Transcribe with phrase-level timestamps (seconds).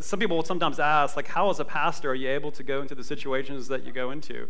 [0.00, 2.80] some people will sometimes ask, like, how as a pastor are you able to go
[2.80, 4.48] into the situations that you go into?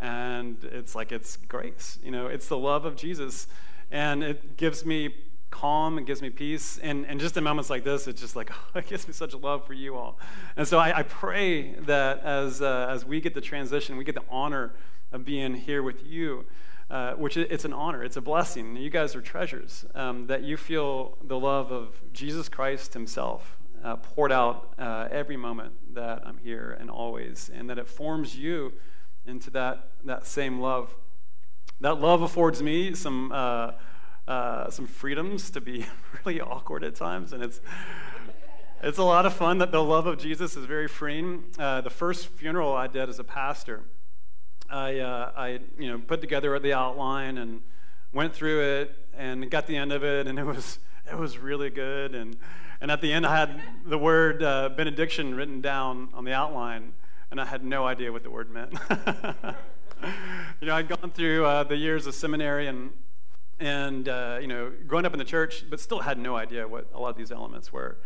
[0.00, 1.98] And it's like, it's grace.
[2.02, 3.46] You know, it's the love of Jesus.
[3.90, 5.14] And it gives me
[5.50, 6.78] calm, it gives me peace.
[6.78, 9.34] And, and just in moments like this, it's just like, oh, it gives me such
[9.34, 10.18] love for you all.
[10.56, 14.14] And so I, I pray that as, uh, as we get the transition, we get
[14.16, 14.74] the honor
[15.12, 16.46] of being here with you.
[16.90, 18.76] Uh, which it's an honor, it's a blessing.
[18.76, 19.86] You guys are treasures.
[19.94, 25.36] Um, that you feel the love of Jesus Christ Himself uh, poured out uh, every
[25.36, 28.72] moment that I'm here and always, and that it forms you
[29.26, 30.94] into that, that same love.
[31.80, 33.72] That love affords me some, uh,
[34.28, 35.86] uh, some freedoms to be
[36.24, 37.60] really awkward at times, and it's,
[38.82, 41.44] it's a lot of fun that the love of Jesus is very freeing.
[41.58, 43.82] Uh, the first funeral I did as a pastor,
[44.70, 47.62] I, uh, I you know, put together the outline and
[48.12, 50.78] went through it and got the end of it, and it was,
[51.10, 52.14] it was really good.
[52.14, 52.36] And,
[52.80, 56.94] and at the end, I had the word uh, benediction written down on the outline,
[57.30, 58.72] and I had no idea what the word meant.
[60.60, 62.90] you know, I'd gone through uh, the years of seminary and,
[63.60, 66.88] and uh, you know, growing up in the church, but still had no idea what
[66.94, 67.98] a lot of these elements were.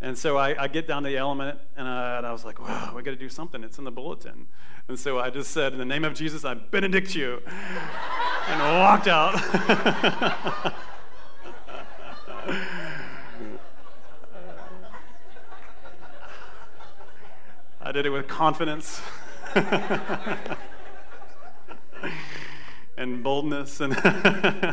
[0.00, 2.60] And so I, I get down to the element, and I, and I was like,
[2.60, 3.62] wow, we got to do something.
[3.62, 4.46] It's in the bulletin.
[4.88, 7.40] And so I just said, in the name of Jesus, I benedict you,
[8.48, 10.74] and walked out.
[17.92, 19.02] I did it with confidence
[22.96, 23.82] and boldness.
[23.82, 23.94] And,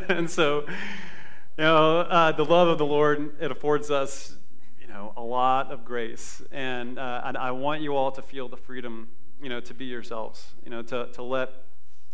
[0.09, 0.61] and so,
[1.57, 4.37] you know, uh, the love of the Lord, it affords us
[4.79, 6.41] you know, a lot of grace.
[6.49, 9.09] And, uh, and I want you all to feel the freedom,
[9.43, 11.49] you know, to be yourselves, you know, to, to let,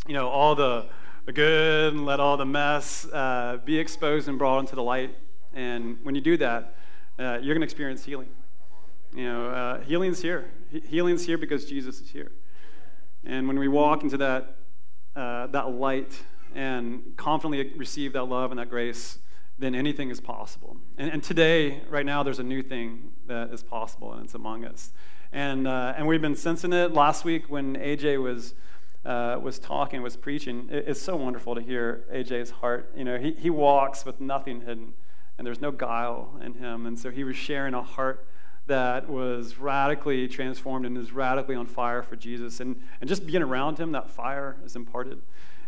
[0.07, 0.87] you know, all the,
[1.25, 5.15] the good and let all the mess uh, be exposed and brought into the light.
[5.53, 6.73] And when you do that,
[7.19, 8.29] uh, you're going to experience healing.
[9.15, 10.49] You know, uh, healing's here.
[10.75, 12.31] He- healing's here because Jesus is here.
[13.23, 14.57] And when we walk into that,
[15.15, 16.21] uh, that light
[16.53, 19.19] and confidently receive that love and that grace,
[19.57, 20.75] then anything is possible.
[20.97, 24.65] And, and, today, right now, there's a new thing that is possible, and it's among
[24.65, 24.91] us.
[25.31, 28.53] And, uh, and we've been sensing it last week when AJ was,
[29.05, 30.67] uh, was talking, was preaching.
[30.69, 32.91] It, it's so wonderful to hear AJ's heart.
[32.97, 34.93] You know, he, he walks with nothing hidden,
[35.37, 36.85] and there's no guile in him.
[36.85, 38.27] And so he was sharing a heart
[38.67, 42.59] that was radically transformed and is radically on fire for Jesus.
[42.59, 45.21] And, and just being around him, that fire is imparted.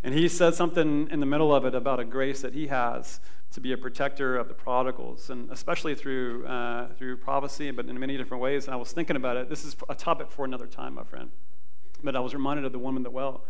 [0.03, 3.19] And he said something in the middle of it about a grace that he has
[3.51, 7.99] to be a protector of the prodigals, and especially through, uh, through prophecy, but in
[7.99, 8.65] many different ways.
[8.65, 9.49] And I was thinking about it.
[9.49, 11.29] This is a topic for another time, my friend.
[12.03, 13.45] But I was reminded of the woman at the well,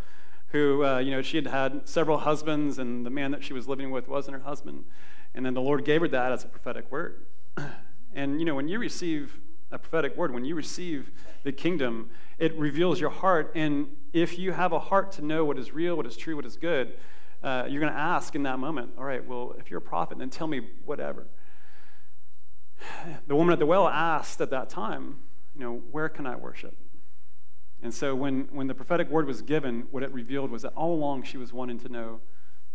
[0.49, 3.67] who, uh, you know, she had had several husbands, and the man that she was
[3.67, 4.85] living with wasn't her husband.
[5.33, 7.25] And then the Lord gave her that as a prophetic word.
[8.13, 9.39] and, you know, when you receive
[9.71, 11.11] a prophetic word, when you receive
[11.43, 13.51] the kingdom, it reveals your heart.
[13.55, 16.45] And if you have a heart to know what is real, what is true, what
[16.45, 16.93] is good,
[17.43, 20.17] uh, you're going to ask in that moment, all right, well, if you're a prophet,
[20.17, 21.27] then tell me whatever.
[23.27, 25.17] The woman at the well asked at that time,
[25.53, 26.75] you know, where can I worship?
[27.81, 30.93] And so when, when the prophetic word was given, what it revealed was that all
[30.93, 32.21] along she was wanting to know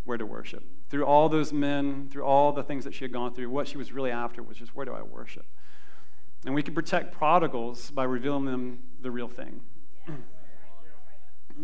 [0.05, 0.65] where to worship.
[0.89, 3.79] Through all those men, through all the things that she had gone through, what she
[3.79, 5.47] was really after was just where do I worship?
[6.45, 9.61] And we can protect prodigals by revealing them the real thing.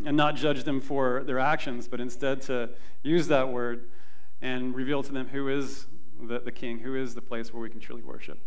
[0.05, 2.71] and not judge them for their actions, but instead to
[3.03, 3.89] use that word
[4.41, 5.87] and reveal to them who is
[6.23, 8.39] the, the king, who is the place where we can truly worship.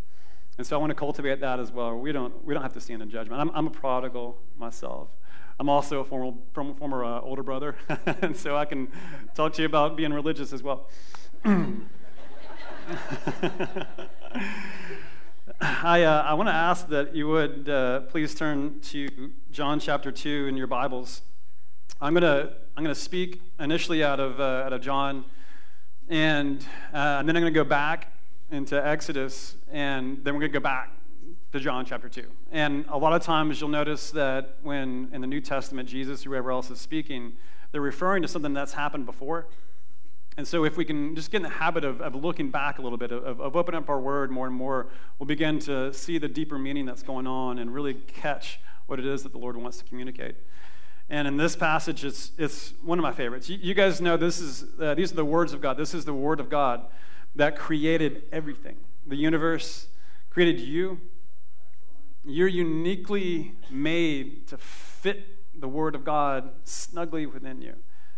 [0.58, 1.98] And so I want to cultivate that as well.
[1.98, 3.42] We don't, we don't have to stand in judgment.
[3.42, 5.10] I'm, I'm a prodigal myself.
[5.62, 7.76] I'm also a former, former uh, older brother,
[8.24, 8.88] and so I can
[9.36, 10.90] talk to you about being religious as well.
[15.62, 19.08] I, uh, I want to ask that you would uh, please turn to
[19.52, 21.22] John chapter 2 in your Bibles.
[22.02, 25.26] I'm going to I'm to speak initially out of, uh, out of John,
[26.10, 28.12] and, uh, and then I'm going to go back
[28.50, 30.92] into Exodus, and then we're going to go back
[31.52, 32.24] to John chapter 2.
[32.52, 36.52] And a lot of times you'll notice that when in the New Testament, Jesus, whoever
[36.52, 37.34] else is speaking,
[37.72, 39.48] they're referring to something that's happened before.
[40.38, 42.82] And so, if we can just get in the habit of, of looking back a
[42.82, 44.88] little bit, of, of opening up our word more and more,
[45.20, 49.06] we'll begin to see the deeper meaning that's going on and really catch what it
[49.06, 50.36] is that the Lord wants to communicate.
[51.10, 53.50] And in this passage, it's, it's one of my favorites.
[53.50, 55.76] You, you guys know this is, uh, these are the words of God.
[55.76, 56.86] This is the word of God
[57.36, 59.88] that created everything the universe,
[60.30, 61.02] created you.
[62.24, 65.26] You're uniquely made to fit
[65.60, 67.76] the word of God snugly within you.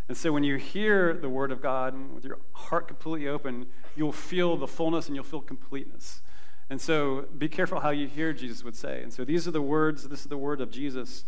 [0.07, 4.11] And so when you hear the word of God with your heart completely open, you'll
[4.11, 6.21] feel the fullness and you'll feel completeness.
[6.69, 9.01] And so be careful how you hear, Jesus would say.
[9.01, 11.25] And so these are the words, this is the word of Jesus.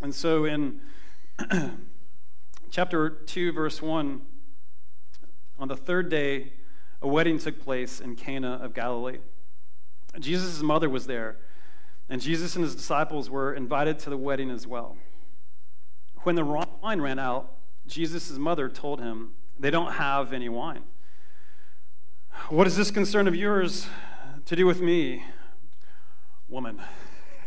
[0.00, 0.80] And so in
[2.70, 4.20] chapter 2, verse 1,
[5.58, 6.54] on the third day,
[7.00, 9.18] a wedding took place in Cana of Galilee.
[10.18, 11.36] Jesus' mother was there,
[12.12, 14.98] and Jesus and his disciples were invited to the wedding as well.
[16.24, 17.54] When the wine ran out,
[17.86, 20.82] Jesus' mother told him, They don't have any wine.
[22.50, 23.86] What is this concern of yours
[24.44, 25.24] to do with me,
[26.50, 26.82] woman?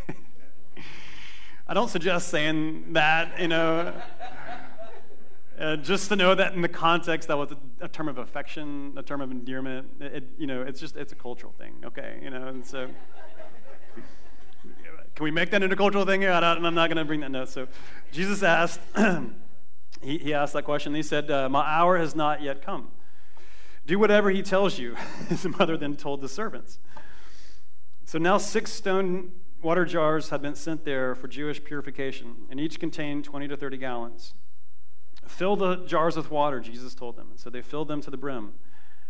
[1.68, 3.94] I don't suggest saying that, you know.
[5.60, 8.94] Uh, just to know that in the context that was a, a, term of affection,
[8.98, 9.90] a term of endearment.
[10.02, 12.20] It, you know, it's just it's a cultural thing, okay?
[12.24, 12.90] You know, and so
[15.16, 16.32] can we make that into a cultural thing here?
[16.32, 17.50] I am not going to bring that note.
[17.50, 17.68] So
[18.12, 18.82] Jesus asked,
[20.02, 20.94] he, he asked that question.
[20.94, 22.90] he said, uh, "My hour has not yet come.
[23.86, 24.96] Do whatever he tells you."
[25.30, 26.80] His mother then told the servants.
[28.04, 29.32] So now six stone
[29.62, 33.78] water jars had been sent there for Jewish purification, and each contained 20 to 30
[33.78, 34.34] gallons.
[35.26, 37.30] Fill the jars with water, Jesus told them.
[37.32, 38.54] And so they filled them to the brim.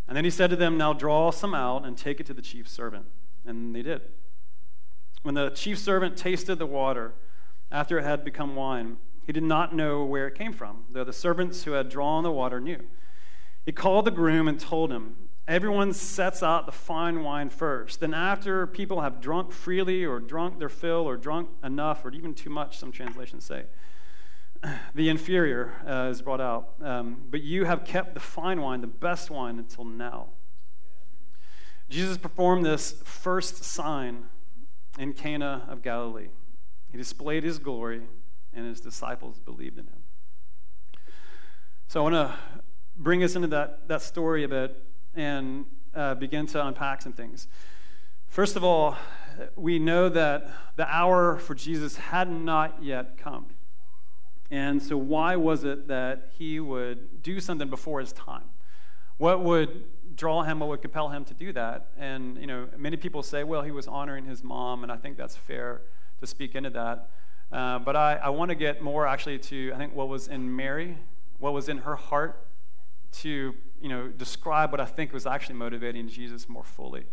[0.08, 2.42] And then he said to them, Now draw some out and take it to the
[2.42, 3.06] chief servant.
[3.46, 4.02] And they did.
[5.26, 7.16] When the chief servant tasted the water
[7.72, 11.14] after it had become wine, he did not know where it came from, though the
[11.14, 12.84] servants who had drawn the water knew.
[13.66, 15.16] He called the groom and told him,
[15.48, 18.02] Everyone sets out the fine wine first.
[18.02, 22.36] Then, after people have drunk freely, or drunk their fill, or drunk enough, or even
[22.36, 23.64] too much, some translations say,
[24.94, 26.76] the inferior uh, is brought out.
[26.84, 30.28] Um, but you have kept the fine wine, the best wine, until now.
[31.90, 34.26] Jesus performed this first sign
[34.98, 36.30] in Cana of Galilee.
[36.92, 38.04] He displayed his glory,
[38.54, 40.04] and his disciples believed in him.
[41.88, 42.36] So I want to
[42.98, 44.82] bring us into that, that story a bit
[45.14, 47.48] and uh, begin to unpack some things.
[48.28, 48.98] First of all,
[49.56, 53.48] we know that the hour for Jesus had not yet come.
[54.52, 58.44] And so, why was it that he would do something before his time?
[59.18, 61.88] What would draw him, what would compel him to do that?
[61.98, 65.18] And, you know, many people say, well, he was honoring his mom, and I think
[65.18, 65.82] that's fair
[66.20, 67.10] to speak into that.
[67.52, 70.56] Uh, but I, I want to get more actually to, I think, what was in
[70.56, 70.98] Mary,
[71.40, 72.48] what was in her heart
[73.22, 77.06] to, you know, describe what I think was actually motivating Jesus more fully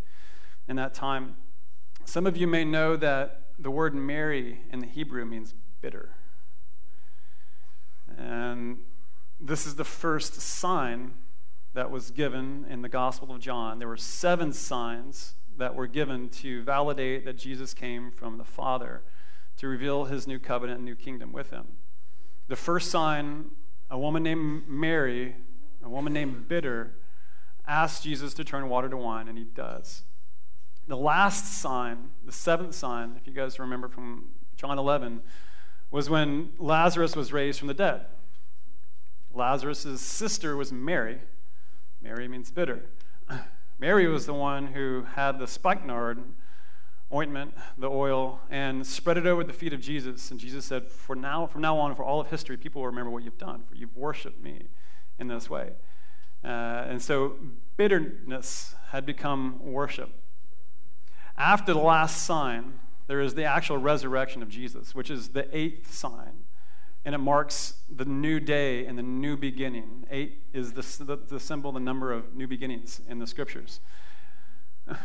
[0.69, 1.37] in that time.
[2.05, 6.11] Some of you may know that the word Mary in the Hebrew means bitter.
[8.17, 8.79] And
[9.41, 11.15] this is the first sign
[11.75, 13.79] that was given in the Gospel of John.
[13.79, 19.03] There were seven signs that were given to validate that Jesus came from the Father
[19.57, 21.67] to reveal his new covenant and new kingdom with him.
[22.49, 23.47] The first sign,
[23.91, 25.37] a woman named Mary,
[25.83, 26.95] a woman named Bitter,
[27.67, 30.03] asked Jesus to turn water to wine, and he does.
[30.89, 35.23] The last sign, the seventh sign, if you guys remember from John 11,
[35.91, 38.07] was when Lazarus was raised from the dead.
[39.33, 41.21] Lazarus' sister was Mary.
[42.03, 42.83] Mary means bitter.
[43.79, 46.23] Mary was the one who had the spikenard
[47.13, 50.31] ointment, the oil, and spread it over the feet of Jesus.
[50.31, 53.11] And Jesus said, For now, from now on, for all of history, people will remember
[53.11, 54.67] what you've done, for you've worshiped me
[55.19, 55.73] in this way.
[56.45, 57.37] Uh, and so
[57.77, 60.11] bitterness had become worship.
[61.37, 62.75] After the last sign,
[63.07, 66.42] there is the actual resurrection of Jesus, which is the eighth sign.
[67.05, 70.07] And it marks the new day and the new beginning.
[70.11, 73.81] Eight is the, the, the symbol, the number of new beginnings in the scriptures.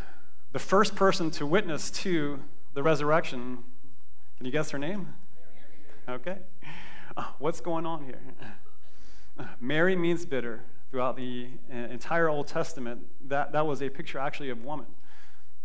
[0.54, 2.40] The first person to witness to
[2.74, 3.66] the resurrection,
[4.38, 5.14] can you guess her name?
[6.08, 6.38] Okay.
[7.18, 8.22] Uh, what's going on here?
[9.60, 13.02] Mary means bitter throughout the uh, entire Old Testament.
[13.28, 14.86] That, that was a picture actually of woman.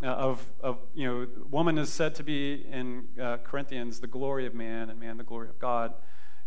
[0.03, 4.47] Uh, of, of, you know, woman is said to be in uh, Corinthians the glory
[4.47, 5.95] of man, and man the glory of God.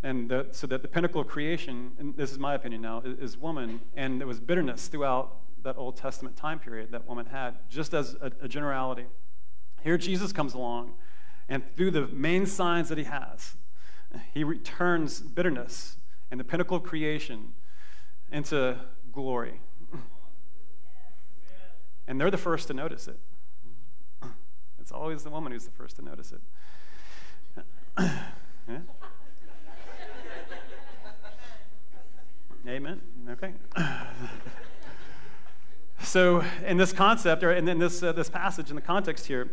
[0.05, 3.17] And the, so that the pinnacle of creation, and this is my opinion now, is,
[3.17, 3.81] is, woman.
[3.95, 8.15] And there was bitterness throughout that Old Testament time period that woman had, just as
[8.21, 9.07] a, a generality.
[9.83, 10.93] Here Jesus comes along,
[11.49, 13.55] and through the main signs that he has,
[14.31, 15.97] he returns bitterness
[16.29, 17.55] and the pinnacle of creation
[18.31, 18.77] into
[19.11, 19.59] glory.
[22.07, 23.17] And they're the first to notice it.
[24.79, 27.63] It's always the woman who's the first to notice it.
[28.69, 28.81] yeah?
[32.67, 32.99] Amen.
[33.29, 33.53] Okay.
[36.01, 39.51] so, in this concept, or in this, uh, this passage, in the context here,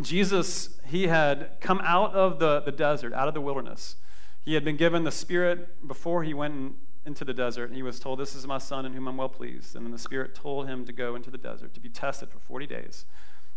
[0.00, 3.96] Jesus, he had come out of the, the desert, out of the wilderness.
[4.42, 7.82] He had been given the Spirit before he went in, into the desert, and he
[7.82, 9.76] was told, This is my son in whom I'm well pleased.
[9.76, 12.38] And then the Spirit told him to go into the desert to be tested for
[12.38, 13.04] 40 days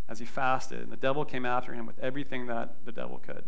[0.10, 3.46] as he fasted, and the devil came after him with everything that the devil could.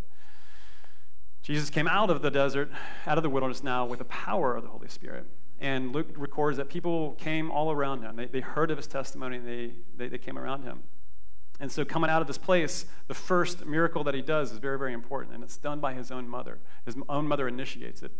[1.46, 2.72] Jesus came out of the desert,
[3.06, 5.26] out of the wilderness now, with the power of the Holy Spirit.
[5.60, 8.16] And Luke records that people came all around him.
[8.16, 10.82] They, they heard of his testimony, and they, they, they came around him.
[11.60, 14.76] And so, coming out of this place, the first miracle that he does is very,
[14.76, 16.58] very important, and it's done by his own mother.
[16.84, 18.10] His own mother initiates it.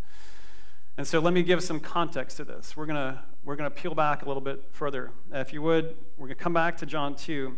[0.95, 2.77] And so, let me give some context to this.
[2.77, 5.11] We're going to we're gonna peel back a little bit further.
[5.33, 7.57] If you would, we're going to come back to John 2,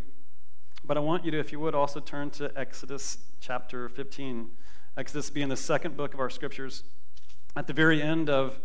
[0.82, 4.50] but I want you to, if you would, also turn to Exodus chapter 15.
[4.96, 6.84] Exodus being the second book of our scriptures.
[7.56, 8.60] At the very end of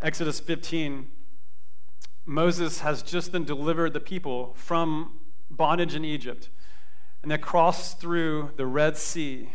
[0.00, 1.08] Exodus 15,
[2.26, 5.18] Moses has just then delivered the people from
[5.50, 6.48] bondage in Egypt.
[7.22, 9.50] And they crossed through the Red Sea.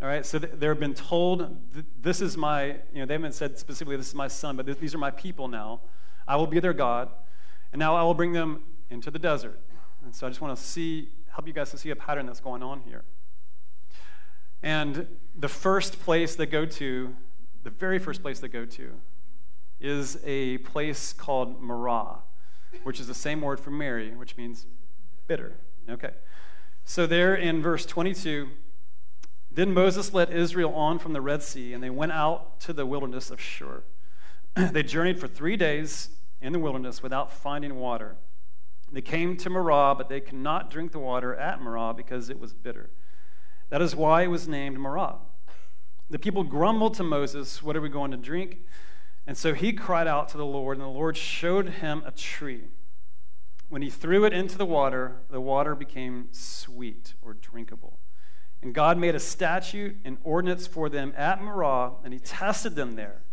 [0.00, 1.56] All right, so they've been told,
[2.00, 4.94] this is my, you know, they haven't said specifically, this is my son, but these
[4.94, 5.80] are my people now.
[6.26, 7.10] I will be their God.
[7.72, 9.60] And now I will bring them into the desert.
[10.04, 12.40] And so I just want to see, help you guys to see a pattern that's
[12.40, 13.04] going on here.
[14.64, 15.06] And
[15.38, 17.14] the first place they go to,
[17.64, 18.92] the very first place they go to,
[19.78, 22.20] is a place called Marah,
[22.82, 24.64] which is the same word for Mary, which means
[25.26, 25.52] bitter.
[25.90, 26.12] Okay.
[26.82, 28.48] So there in verse 22,
[29.50, 32.86] then Moses led Israel on from the Red Sea, and they went out to the
[32.86, 33.82] wilderness of Shur.
[34.56, 36.08] they journeyed for three days
[36.40, 38.16] in the wilderness without finding water.
[38.90, 42.40] They came to Marah, but they could not drink the water at Marah because it
[42.40, 42.88] was bitter.
[43.74, 45.16] That is why it was named Marah.
[46.08, 48.58] The people grumbled to Moses, What are we going to drink?
[49.26, 52.68] And so he cried out to the Lord, and the Lord showed him a tree.
[53.68, 57.98] When he threw it into the water, the water became sweet or drinkable.
[58.62, 62.94] And God made a statute and ordinance for them at Marah, and he tested them
[62.94, 63.24] there.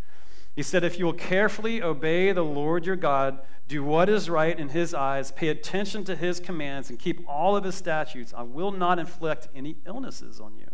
[0.55, 4.57] He said, If you will carefully obey the Lord your God, do what is right
[4.57, 8.43] in his eyes, pay attention to his commands, and keep all of his statutes, I
[8.43, 10.67] will not inflict any illnesses on you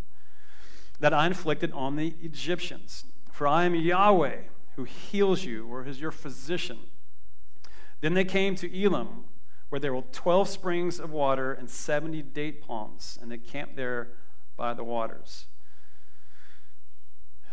[0.99, 3.05] that I inflicted on the Egyptians.
[3.31, 4.37] For I am Yahweh
[4.77, 6.77] who heals you, or is your physician.
[7.99, 9.25] Then they came to Elim,
[9.69, 14.09] where there were 12 springs of water and 70 date palms, and they camped there
[14.55, 15.47] by the waters.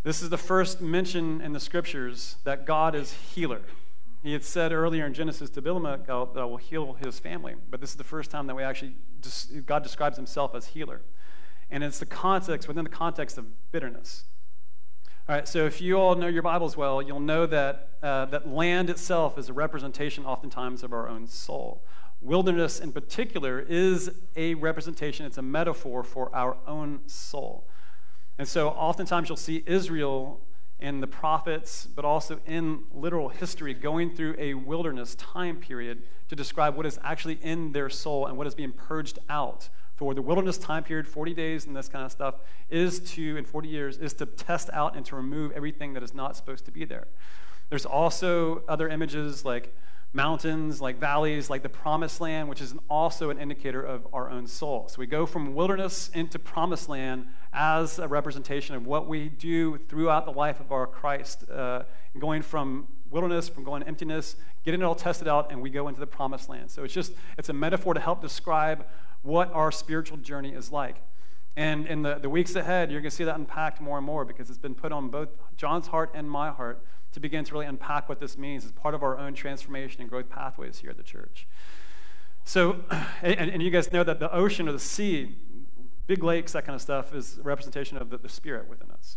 [0.04, 3.62] This is the first mention in the scriptures that God is healer.
[4.22, 7.88] He had said earlier in Genesis to that I will heal his family, but this
[7.88, 8.96] is the first time that we actually,
[9.64, 11.00] God describes himself as healer.
[11.70, 14.24] And it's the context, within the context of bitterness.
[15.26, 18.46] All right, so if you all know your Bibles well, you'll know that, uh, that
[18.46, 21.82] land itself is a representation, oftentimes, of our own soul.
[22.20, 27.66] Wilderness, in particular, is a representation, it's a metaphor for our own soul.
[28.38, 30.40] And so, oftentimes, you'll see Israel
[30.80, 36.36] and the prophets, but also in literal history, going through a wilderness time period to
[36.36, 39.68] describe what is actually in their soul and what is being purged out.
[39.94, 42.34] For the wilderness time period, 40 days and this kind of stuff,
[42.68, 46.12] is to, in 40 years, is to test out and to remove everything that is
[46.12, 47.06] not supposed to be there.
[47.70, 49.74] There's also other images like
[50.14, 54.46] mountains, like valleys, like the promised land, which is also an indicator of our own
[54.46, 54.88] soul.
[54.88, 59.76] So we go from wilderness into promised land as a representation of what we do
[59.88, 61.82] throughout the life of our Christ, uh,
[62.18, 65.88] going from wilderness, from going to emptiness, getting it all tested out, and we go
[65.88, 66.70] into the promised land.
[66.70, 68.86] So it's just, it's a metaphor to help describe
[69.22, 71.02] what our spiritual journey is like.
[71.56, 74.24] And in the, the weeks ahead, you're going to see that unpacked more and more
[74.24, 77.66] because it's been put on both John's heart and my heart to begin to really
[77.66, 80.96] unpack what this means as part of our own transformation and growth pathways here at
[80.96, 81.46] the church.
[82.44, 82.80] So,
[83.22, 85.36] and, and you guys know that the ocean or the sea,
[86.08, 89.16] big lakes, that kind of stuff, is a representation of the, the spirit within us.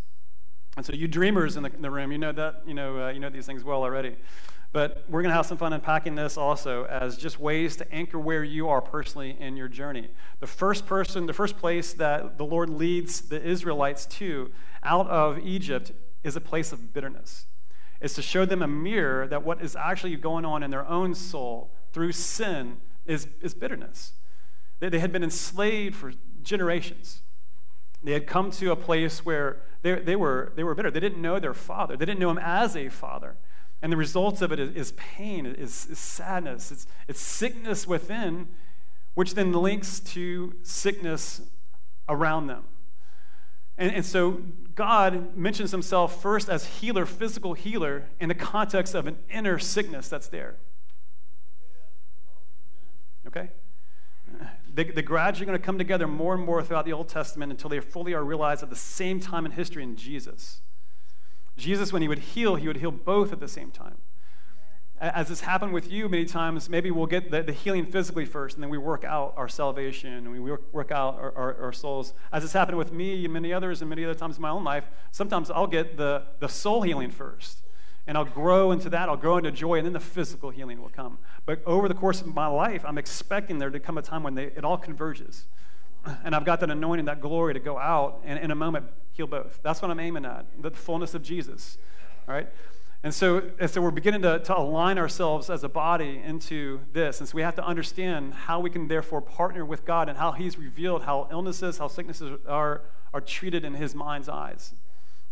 [0.75, 3.09] And so, you dreamers in the, in the room, you know that, you know, uh,
[3.09, 4.15] you know these things well already.
[4.73, 8.19] But we're going to have some fun unpacking this also as just ways to anchor
[8.19, 10.09] where you are personally in your journey.
[10.39, 14.51] The first person, the first place that the Lord leads the Israelites to
[14.83, 15.93] out of Egypt
[16.23, 17.45] is a place of bitterness
[17.99, 21.15] is to show them a mirror that what is actually going on in their own
[21.15, 24.13] soul through sin is, is bitterness.
[24.79, 27.21] They, they had been enslaved for generations.
[28.03, 30.91] They had come to a place where they, they, were, they were bitter.
[30.91, 33.35] They didn't know their father, they didn't know him as a father.
[33.81, 38.47] And the results of it is, pain, is, is sadness, it's, it's sickness within,
[39.13, 41.41] which then links to sickness
[42.09, 42.63] around them.
[43.77, 44.41] And, and so
[44.73, 50.09] God mentions himself first as healer, physical healer, in the context of an inner sickness
[50.09, 50.55] that's there.
[53.27, 53.49] Okay?
[54.77, 57.69] the they gradually going to come together more and more throughout the Old Testament until
[57.69, 60.61] they fully are realized at the same time in history in Jesus.
[61.57, 63.97] Jesus, when he would heal, he would heal both at the same time.
[64.99, 68.55] as has happened with you many times, maybe we'll get the, the, healing physically first,
[68.55, 71.73] and then we work out our salvation, and we work, work out our, our, our,
[71.73, 72.13] souls.
[72.31, 74.63] As has happened with me and many others, and many other times in my own
[74.63, 77.63] life, sometimes I'll get the, the soul healing first,
[78.05, 79.09] and I'll grow into that.
[79.09, 81.17] I'll grow into joy, and then the physical healing will come.
[81.45, 84.35] But over the course of my life, I'm expecting there to come a time when
[84.35, 85.47] they, it all converges.
[86.23, 89.27] And I've got that anointing, that glory to go out and in a moment heal
[89.27, 89.59] both.
[89.63, 91.77] That's what I'm aiming at, the fullness of Jesus.
[92.27, 92.47] All right?
[93.03, 97.19] And so, and so we're beginning to, to align ourselves as a body into this.
[97.19, 100.31] And so we have to understand how we can therefore partner with God and how
[100.31, 102.81] He's revealed how illnesses, how sicknesses are,
[103.13, 104.73] are treated in His mind's eyes,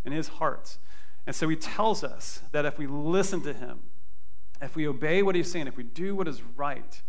[0.04, 0.78] in His heart.
[1.26, 3.80] And so He tells us that if we listen to Him,
[4.62, 7.02] if we obey what He's saying, if we do what is right,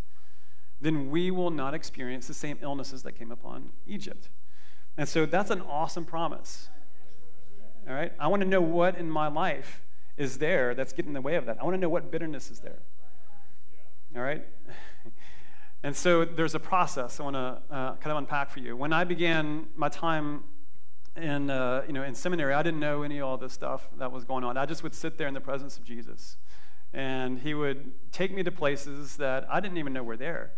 [0.80, 4.28] then we will not experience the same illnesses that came upon Egypt.
[4.96, 6.68] And so that's an awesome promise.
[7.88, 8.12] All right?
[8.18, 9.82] I want to know what in my life
[10.16, 11.58] is there that's getting in the way of that.
[11.60, 12.80] I want to know what bitterness is there.
[14.14, 14.44] All right?
[15.82, 18.76] And so there's a process I want to uh, kind of unpack for you.
[18.76, 20.44] When I began my time
[21.14, 24.10] in, uh, you know, in seminary, I didn't know any of all this stuff that
[24.10, 24.56] was going on.
[24.56, 26.38] I just would sit there in the presence of Jesus.
[26.92, 30.52] And he would take me to places that I didn't even know were there.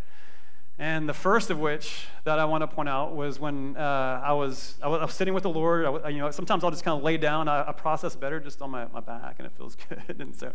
[0.79, 4.31] And the first of which that I want to point out was when uh, I,
[4.31, 5.85] was, I, was, I, was, sitting with the Lord.
[5.85, 7.49] I, you know, sometimes I'll just kind of lay down.
[7.49, 10.21] I, I, process better just on my, my back, and it feels good.
[10.21, 10.53] and, so,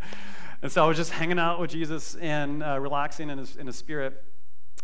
[0.62, 3.66] and so I was just hanging out with Jesus and uh, relaxing in his, in
[3.66, 4.25] his spirit.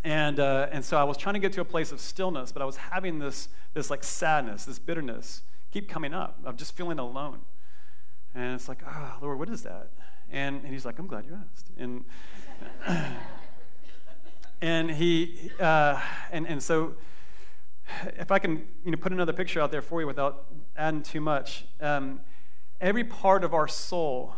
[0.04, 2.60] And, uh, and so I was trying to get to a place of stillness, but
[2.60, 6.98] I was having this, this like sadness, this bitterness keep coming up I'm just feeling
[6.98, 7.40] alone.
[8.34, 9.90] And it's like, oh, Lord, what is that?
[10.30, 11.70] And, and he's like, I'm glad you asked.
[11.76, 12.04] And
[14.62, 16.00] and he, uh,
[16.30, 16.94] and, and so
[18.18, 21.20] if I can you know, put another picture out there for you without adding too
[21.20, 22.20] much, um,
[22.80, 24.34] every part of our soul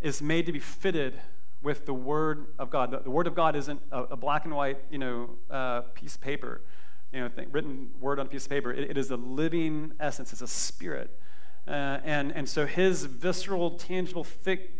[0.00, 1.20] is made to be fitted
[1.62, 2.90] with the Word of God.
[2.90, 6.14] The, the Word of God isn't a, a, black and white, you know, uh, piece
[6.14, 6.60] of paper,
[7.12, 8.72] you know, thing, written word on a piece of paper.
[8.72, 10.32] it, it is a living essence.
[10.32, 11.18] It's a spirit,
[11.66, 14.70] uh, and and so His visceral, tangible, thick,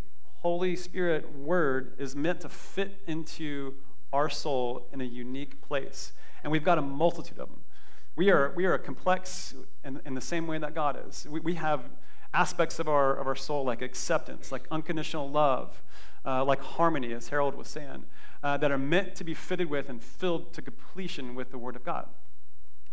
[0.43, 3.75] Holy Spirit Word is meant to fit into
[4.13, 6.13] our soul in a unique place.
[6.43, 7.61] And we've got a multitude of them.
[8.15, 11.27] We are, we are complex in, in the same way that God is.
[11.29, 11.91] We, we have
[12.33, 15.83] aspects of our, of our soul like acceptance, like unconditional love,
[16.25, 18.05] uh, like harmony, as Harold was saying,
[18.43, 21.77] uh, that are meant to be fitted with and filled to completion with the Word
[21.77, 22.07] of God.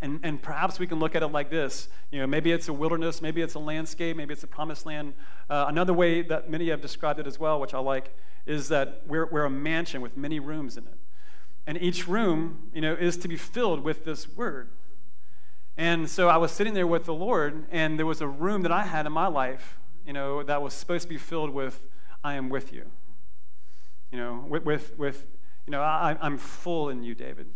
[0.01, 1.87] And, and perhaps we can look at it like this.
[2.11, 5.13] You know, maybe it's a wilderness, maybe it's a landscape, maybe it's a promised land.
[5.49, 8.13] Uh, another way that many have described it as well, which I like,
[8.45, 10.97] is that we're, we're a mansion with many rooms in it.
[11.65, 14.69] And each room, you know, is to be filled with this word.
[15.77, 18.71] And so I was sitting there with the Lord, and there was a room that
[18.71, 21.83] I had in my life, you know, that was supposed to be filled with,
[22.23, 22.85] I am with you.
[24.11, 25.25] You know, with, with, with
[25.65, 27.47] you know, I, I'm full in you, David.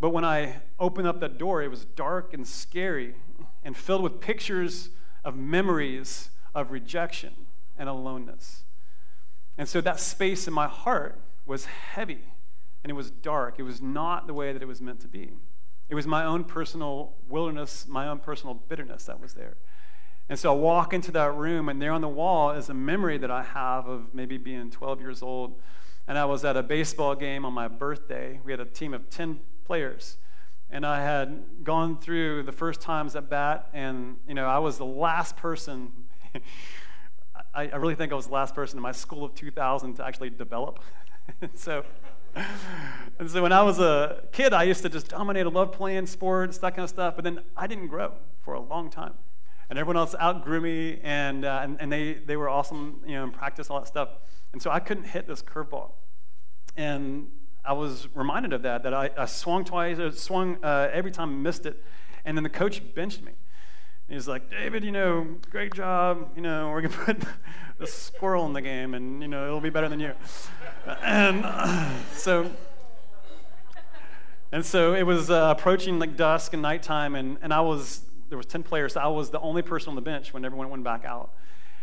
[0.00, 3.14] But when I opened up that door, it was dark and scary
[3.62, 4.90] and filled with pictures
[5.24, 7.34] of memories of rejection
[7.76, 8.62] and aloneness.
[9.56, 12.24] And so that space in my heart was heavy
[12.82, 13.58] and it was dark.
[13.58, 15.32] It was not the way that it was meant to be.
[15.88, 19.56] It was my own personal wilderness, my own personal bitterness that was there.
[20.28, 23.16] And so I walk into that room, and there on the wall is a memory
[23.18, 25.58] that I have of maybe being 12 years old.
[26.06, 28.38] And I was at a baseball game on my birthday.
[28.44, 30.18] We had a team of 10 players.
[30.70, 34.76] And I had gone through the first times at bat, and you know, I was
[34.76, 35.92] the last person.
[37.54, 40.04] I, I really think I was the last person in my school of 2000 to
[40.04, 40.80] actually develop.
[41.54, 41.84] so
[43.18, 45.46] and so when I was a kid, I used to just dominate.
[45.46, 47.14] I loved playing sports, that kind of stuff.
[47.16, 49.14] But then I didn't grow for a long time.
[49.70, 53.24] And everyone else outgrew me, and, uh, and, and, they, they were awesome you know,
[53.24, 54.08] in practice, all that stuff.
[54.52, 55.92] And so I couldn't hit this curveball.
[56.74, 57.28] And
[57.66, 61.42] I was reminded of that, that I, I swung twice, I swung uh, every time,
[61.42, 61.84] missed it.
[62.24, 63.32] And then the coach benched me.
[64.08, 66.30] He's like, David, you know, great job.
[66.34, 67.28] You know, we're going to put
[67.78, 70.12] the squirrel in the game, and, you know, it'll be better than you.
[71.02, 72.50] And uh, so,
[74.50, 78.38] and so it was uh, approaching like dusk and nighttime, and, and I was, there
[78.38, 78.94] was 10 players.
[78.94, 81.32] So I was the only person on the bench when everyone went back out.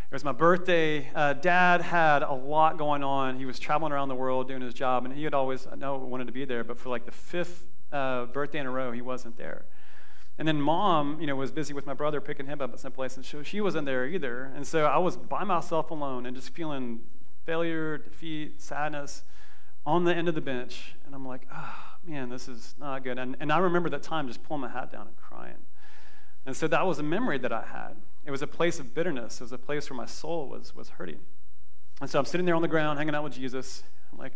[0.10, 1.12] It was my birthday.
[1.14, 3.38] Uh, Dad had a lot going on.
[3.38, 5.98] He was traveling around the world doing his job, and he had always, I know,
[5.98, 9.02] wanted to be there, but for like the fifth uh, birthday in a row, he
[9.02, 9.66] wasn't there.
[10.38, 12.92] And then mom, you know, was busy with my brother picking him up at some
[12.92, 14.52] place, and so she wasn't there either.
[14.56, 17.02] And so I was by myself alone and just feeling
[17.46, 19.24] failure, defeat, sadness
[19.86, 20.96] on the end of the bench.
[21.06, 23.20] And I'm like, oh, man, this is not good.
[23.20, 25.66] And, and I remember that time just pulling my hat down and crying.
[26.46, 27.96] And so that was a memory that I had.
[28.26, 29.42] It was a place of bitterness.
[29.42, 31.20] It was a place where my soul was, was hurting.
[32.02, 33.84] And so I'm sitting there on the ground hanging out with Jesus.
[34.12, 34.34] I'm like,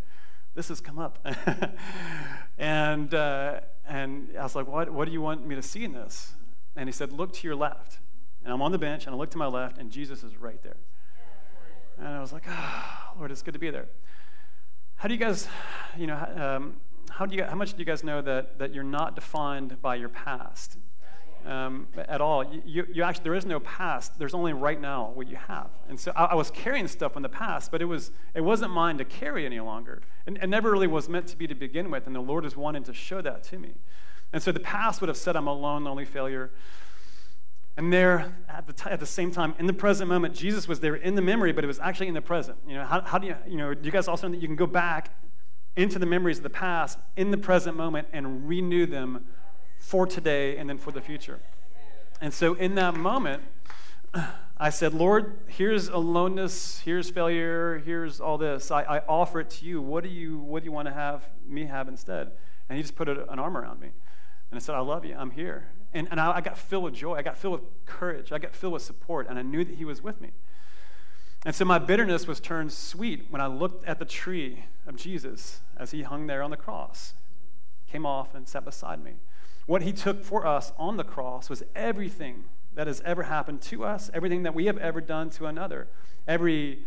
[0.55, 1.19] this has come up.
[2.57, 5.93] and, uh, and I was like, what, what do you want me to see in
[5.93, 6.33] this?
[6.75, 7.99] And he said, look to your left.
[8.43, 10.61] And I'm on the bench, and I look to my left, and Jesus is right
[10.63, 10.77] there.
[11.99, 13.87] And I was like, oh, Lord, it's good to be there.
[14.95, 15.47] How do you guys,
[15.97, 16.75] you know, um,
[17.09, 19.95] how, do you, how much do you guys know that, that you're not defined by
[19.95, 20.77] your past
[21.45, 22.43] um, at all?
[22.65, 24.17] You, you actually, there is no past.
[24.17, 25.69] There's only right now what you have.
[25.89, 28.71] And so I, I, was carrying stuff in the past, but it, was, it wasn't
[28.71, 30.01] mine to carry any longer.
[30.25, 32.55] And it never really was meant to be to begin with, and the Lord is
[32.55, 33.73] wanting to show that to me.
[34.31, 36.51] And so the past would have said I'm a lone, lonely failure.
[37.79, 40.81] And there, at the, t- at the same time, in the present moment, Jesus was
[40.81, 42.57] there in the memory, but it was actually in the present.
[42.67, 44.49] You know, how, how do you, you know, do you guys also know that you
[44.49, 45.15] can go back
[45.77, 49.27] into the memories of the past in the present moment and renew them
[49.77, 51.39] for today and then for the future?
[52.19, 53.43] And so in that moment,
[54.57, 58.71] I said, Lord, here's aloneness, here's failure, here's all this.
[58.71, 59.81] I, I offer it to you.
[59.81, 62.31] What do you, what do you want to have me have instead?
[62.67, 63.91] And he just put an arm around me.
[64.51, 65.15] And I said, I love you.
[65.17, 65.69] I'm here.
[65.93, 67.15] And, and I, I got filled with joy.
[67.15, 68.31] I got filled with courage.
[68.31, 69.27] I got filled with support.
[69.27, 70.31] And I knew that He was with me.
[71.45, 75.61] And so my bitterness was turned sweet when I looked at the tree of Jesus
[75.77, 77.13] as He hung there on the cross,
[77.89, 79.13] came off and sat beside me.
[79.65, 82.43] What He took for us on the cross was everything
[82.75, 85.87] that has ever happened to us, everything that we have ever done to another,
[86.27, 86.79] every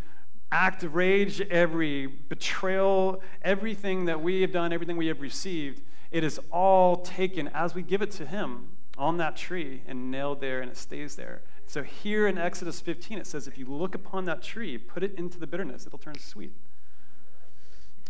[0.50, 6.22] act of rage, every betrayal, everything that we have done, everything we have received, it
[6.22, 10.60] is all taken as we give it to Him on that tree and nailed there,
[10.60, 11.42] and it stays there.
[11.64, 15.14] So here in Exodus 15, it says, if you look upon that tree, put it
[15.16, 16.52] into the bitterness, it'll turn sweet.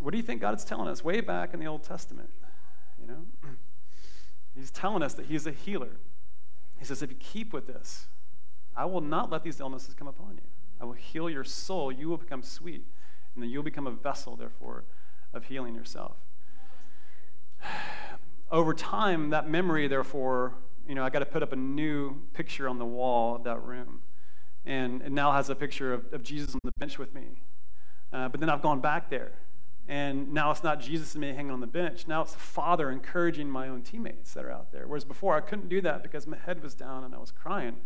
[0.00, 2.30] What do you think God is telling us way back in the Old Testament?
[3.00, 3.26] You know,
[4.54, 5.96] He's telling us that He's a healer.
[6.78, 8.06] He says, if you keep with this,
[8.74, 10.48] I will not let these illnesses come upon you.
[10.80, 11.92] I will heal your soul.
[11.92, 12.84] You will become sweet.
[13.34, 14.84] And then you'll become a vessel, therefore,
[15.32, 16.16] of healing yourself.
[18.50, 20.54] Over time, that memory, therefore,
[20.86, 23.62] you know, I got to put up a new picture on the wall of that
[23.62, 24.02] room.
[24.64, 27.42] And it now has a picture of, of Jesus on the bench with me.
[28.12, 29.32] Uh, but then I've gone back there.
[29.88, 32.06] And now it's not Jesus and me hanging on the bench.
[32.06, 34.86] Now it's the Father encouraging my own teammates that are out there.
[34.86, 37.76] Whereas before I couldn't do that because my head was down and I was crying.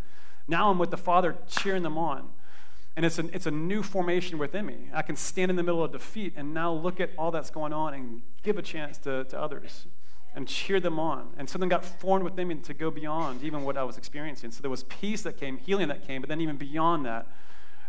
[0.47, 2.29] Now I'm with the Father cheering them on.
[2.95, 4.89] And it's, an, it's a new formation within me.
[4.93, 7.73] I can stand in the middle of defeat and now look at all that's going
[7.73, 9.85] on and give a chance to, to others
[10.37, 11.29] and cheer them on.
[11.35, 14.51] And something got formed within me to go beyond even what I was experiencing.
[14.51, 17.25] So there was peace that came, healing that came, but then even beyond that,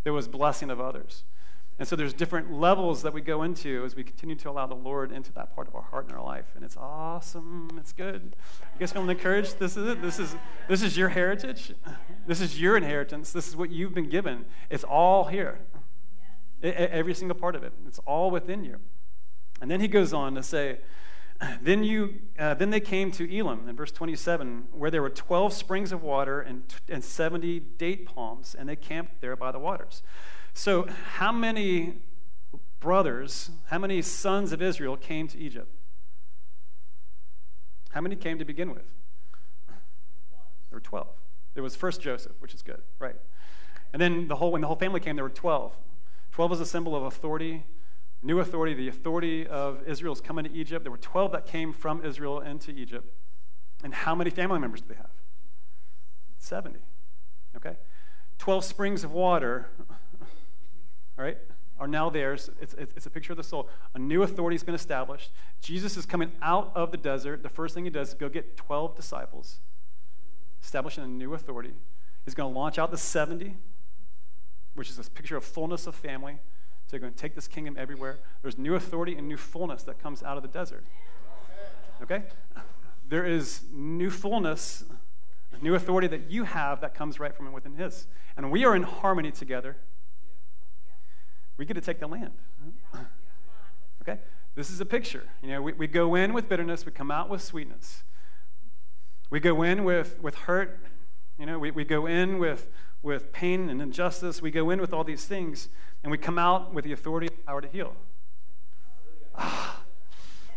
[0.02, 1.24] there was blessing of others.
[1.78, 4.74] And so there's different levels that we go into as we continue to allow the
[4.74, 6.46] Lord into that part of our heart and our life.
[6.54, 7.68] And it's awesome.
[7.76, 8.34] It's good.
[8.72, 9.58] You guys feeling encouraged?
[9.58, 10.00] This is it.
[10.00, 10.34] This is
[10.68, 11.74] this is your heritage.
[12.26, 13.30] This is your inheritance.
[13.30, 14.46] This is what you've been given.
[14.70, 15.61] It's all here.
[16.62, 17.74] every single part of it.
[17.87, 18.78] It's all within you.
[19.61, 20.78] And then he goes on to say,
[21.62, 25.53] then, you, uh, then they came to Elim in verse 27, where there were 12
[25.53, 30.03] springs of water and, and 70 date palms, and they camped there by the waters.
[30.53, 31.98] So, how many
[32.81, 35.72] brothers, how many sons of Israel came to Egypt?
[37.90, 38.92] How many came to begin with?
[39.68, 41.07] There were 12.
[41.55, 43.16] There was first Joseph, which is good, right?
[43.92, 45.77] And then the whole, when the whole family came, there were 12.
[46.33, 47.64] 12 is a symbol of authority,
[48.22, 50.85] new authority, the authority of Israel is coming to Egypt.
[50.85, 53.12] There were 12 that came from Israel into Egypt.
[53.85, 55.11] And how many family members do they have?
[56.38, 56.78] 70.
[57.57, 57.76] Okay?
[58.38, 59.96] 12 springs of water, all
[61.24, 61.38] right,
[61.78, 62.50] are now theirs.
[62.61, 63.68] It's, it's, it's, a picture of the soul.
[63.94, 65.31] A new authority has been established.
[65.61, 67.42] Jesus is coming out of the desert.
[67.42, 69.61] The first thing he does is go get 12 disciples,
[70.62, 71.74] establishing a new authority.
[72.24, 73.57] He's going to launch out the 70,
[74.74, 76.38] which is a picture of fullness of family.
[76.88, 78.18] So you're going to take this kingdom everywhere.
[78.40, 80.85] There's new authority and new fullness that comes out of the desert.
[82.01, 82.22] Okay?
[83.07, 84.85] There is new fullness,
[85.61, 88.07] new authority that you have that comes right from within His.
[88.38, 89.77] And we are in harmony together.
[91.59, 92.33] We get to take the land.
[94.01, 94.18] Okay?
[94.55, 95.24] This is a picture.
[95.42, 98.03] You know, we, we go in with bitterness, we come out with sweetness.
[99.29, 100.81] We go in with, with hurt.
[101.38, 102.70] You know, we, we go in with,
[103.02, 104.42] with pain and injustice.
[104.42, 105.68] We go in with all these things,
[106.02, 107.94] and we come out with the authority and power to heal.
[109.34, 109.82] Ah.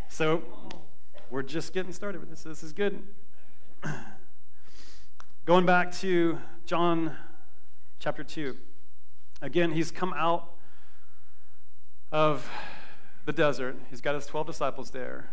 [0.10, 0.44] So
[1.30, 2.44] we're just getting started with this.
[2.44, 3.02] This is good.
[5.46, 7.16] Going back to John
[8.00, 8.58] chapter 2.
[9.42, 10.52] Again, he's come out
[12.12, 12.50] of
[13.26, 13.78] the desert.
[13.90, 15.30] He's got his 12 disciples there.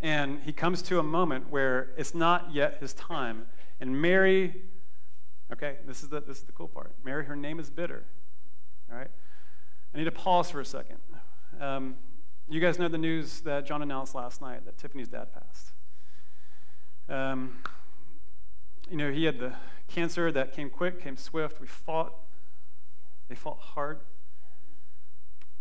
[0.00, 3.46] And he comes to a moment where it's not yet his time.
[3.80, 4.62] And Mary
[5.52, 6.92] Okay, this is the, this is the cool part.
[7.04, 8.04] Mary, her name is bitter.
[8.90, 9.10] All right?
[9.94, 10.98] I need to pause for a second.
[11.60, 11.96] Um,
[12.48, 15.72] you guys know the news that John announced last night that Tiffany's dad passed.
[17.08, 17.58] Um,
[18.90, 19.54] you know, he had the
[19.86, 21.60] cancer that came quick, came swift.
[21.60, 22.14] We fought.
[23.28, 24.00] They fought hard.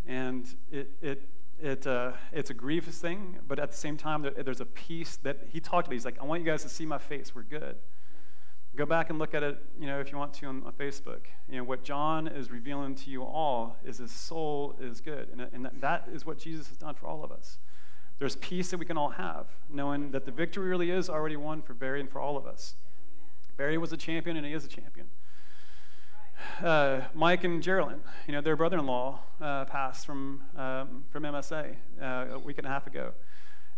[0.05, 1.29] And it, it,
[1.61, 5.47] it, uh, it's a grievous thing, but at the same time, there's a peace that
[5.51, 5.93] he talked about.
[5.93, 7.33] He's like, I want you guys to see my face.
[7.35, 7.77] We're good.
[8.75, 11.21] Go back and look at it, you know, if you want to on, on Facebook.
[11.49, 15.29] You know, what John is revealing to you all is his soul is good.
[15.31, 17.57] And, and that, that is what Jesus has done for all of us.
[18.19, 21.61] There's peace that we can all have, knowing that the victory really is already won
[21.61, 22.75] for Barry and for all of us.
[23.57, 25.07] Barry was a champion, and he is a champion.
[26.61, 32.05] Uh, Mike and Geraldine, you know, their brother-in-law uh, passed from, um, from MSA uh,
[32.33, 33.13] a week and a half ago.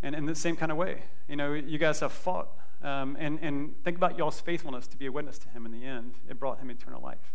[0.01, 2.49] And in the same kind of way, you know, you guys have fought.
[2.81, 5.83] Um, and, and think about y'all's faithfulness to be a witness to him in the
[5.85, 6.15] end.
[6.29, 7.33] It brought him eternal life.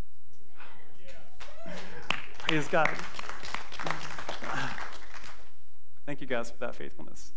[2.38, 2.90] Praise God.
[6.07, 7.33] Thank you guys for that faithfulness.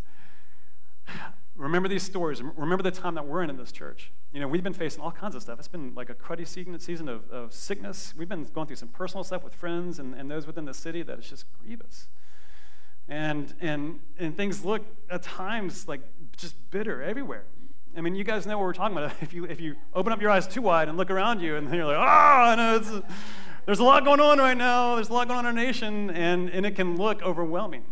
[1.56, 2.42] Remember these stories.
[2.42, 4.12] Remember the time that we're in in this church.
[4.32, 5.58] You know, we've been facing all kinds of stuff.
[5.58, 8.14] It's been like a cruddy season, season of, of sickness.
[8.16, 11.02] We've been going through some personal stuff with friends and, and those within the city
[11.04, 12.10] that is just grievous.
[13.08, 16.02] And, and, and things look at times like
[16.36, 17.46] just bitter everywhere.
[17.96, 19.14] I mean, you guys know what we're talking about.
[19.22, 21.68] If you, if you open up your eyes too wide and look around you, and
[21.68, 22.92] then you're like, ah, I know, it's
[23.68, 24.96] there's a lot going on right now.
[24.96, 27.84] There's a lot going on in our nation, and, and it can look overwhelming.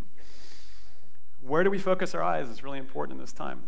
[1.42, 3.64] Where do we focus our eyes is really important in this time.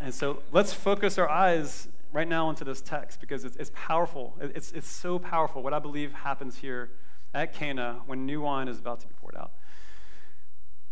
[0.00, 4.34] And so let's focus our eyes right now into this text because it's, it's powerful.
[4.40, 6.90] It's, it's so powerful what I believe happens here
[7.34, 9.52] at Cana when new wine is about to be poured out.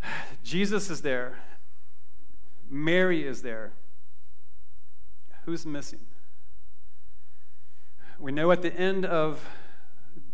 [0.45, 1.39] Jesus is there,
[2.69, 3.73] Mary is there.
[5.45, 6.01] Who's missing?
[8.19, 9.45] We know at the end of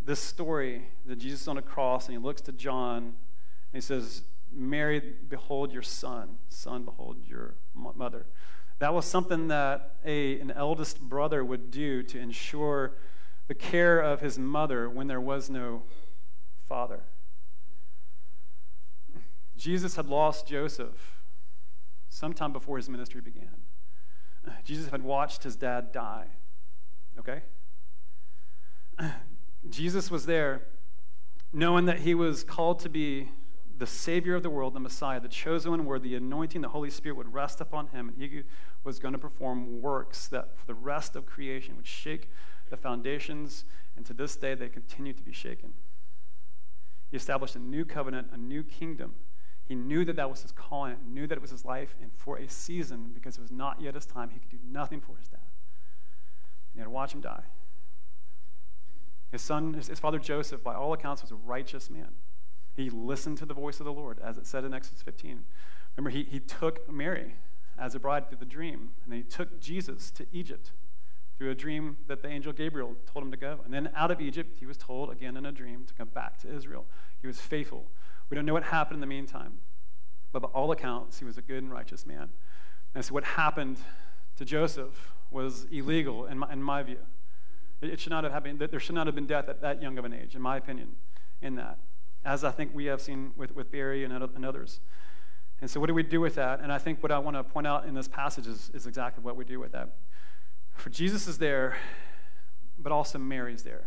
[0.05, 3.15] this story that Jesus is on a cross and he looks to John and
[3.73, 6.37] he says, Mary, behold your son.
[6.49, 8.27] Son, behold your mother.
[8.79, 12.95] That was something that a, an eldest brother would do to ensure
[13.49, 15.83] the care of his mother when there was no
[16.67, 17.01] father.
[19.57, 21.23] Jesus had lost Joseph
[22.09, 23.68] sometime before his ministry began.
[24.65, 26.27] Jesus had watched his dad die.
[27.19, 27.43] Okay?
[29.69, 30.63] Jesus was there
[31.53, 33.29] knowing that he was called to be
[33.79, 36.91] the Savior of the world, the Messiah, the chosen one, where the anointing, the Holy
[36.91, 38.43] Spirit would rest upon him, and he
[38.85, 42.29] was going to perform works that for the rest of creation would shake
[42.71, 43.65] the foundations,
[43.97, 45.75] and to this day they continue to be shaken.
[47.11, 49.15] He established a new covenant, a new kingdom.
[49.69, 52.39] He knew that that was his calling, knew that it was his life, and for
[52.39, 55.29] a season, because it was not yet his time, he could do nothing for his
[55.29, 55.41] dad.
[56.73, 57.43] He had to watch him die.
[59.31, 62.13] His son, his, his father Joseph, by all accounts, was a righteous man.
[62.75, 65.45] He listened to the voice of the Lord, as it said in Exodus 15.
[65.97, 67.35] Remember, he, he took Mary
[67.79, 70.73] as a bride through the dream, and then he took Jesus to Egypt
[71.37, 73.61] through a dream that the angel Gabriel told him to go.
[73.65, 76.39] And then out of Egypt, he was told again in a dream to come back
[76.39, 76.87] to Israel.
[77.21, 77.87] He was faithful.
[78.31, 79.55] We don't know what happened in the meantime,
[80.33, 82.31] but by all accounts, he was a good and righteous man.
[82.95, 83.79] And so what happened
[84.37, 86.99] to Joseph was illegal in my, in my view.
[87.81, 88.59] It, it should not have happened.
[88.59, 90.97] There should not have been death at that young of an age, in my opinion,
[91.41, 91.79] in that
[92.25, 94.81] as I think we have seen with, with Barry and, and others.
[95.61, 96.61] And so, what do we do with that?
[96.61, 99.23] And I think what I want to point out in this passage is, is exactly
[99.23, 99.95] what we do with that.
[100.75, 101.77] For Jesus is there,
[102.79, 103.87] but also Mary's there.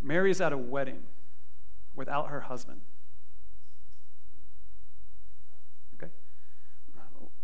[0.00, 1.02] Mary is at a wedding
[1.94, 2.80] without her husband.
[5.94, 6.12] Okay?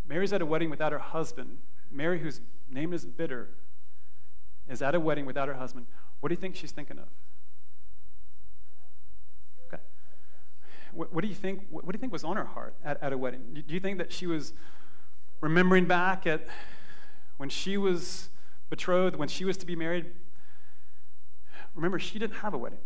[0.07, 1.59] Mary's at a wedding without her husband.
[1.91, 3.51] Mary, whose name is bitter,
[4.69, 5.87] is at a wedding without her husband.
[6.21, 7.09] What do you think she's thinking of?
[10.93, 11.67] What, what, do you think?
[11.71, 13.63] What, what, do you think was on her heart at, at a wedding?
[13.67, 14.53] Do you think that she was
[15.41, 16.49] remembering back at
[17.37, 18.31] when she was
[18.69, 20.07] betrothed, when she was to be married?
[21.75, 22.81] Remember, she didn't have a wedding.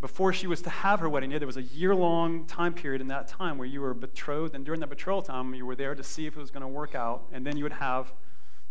[0.00, 3.00] Before she was to have her wedding, yeah, there was a year long time period
[3.00, 5.94] in that time where you were betrothed, and during that betrothal time, you were there
[5.94, 8.12] to see if it was going to work out, and then you would have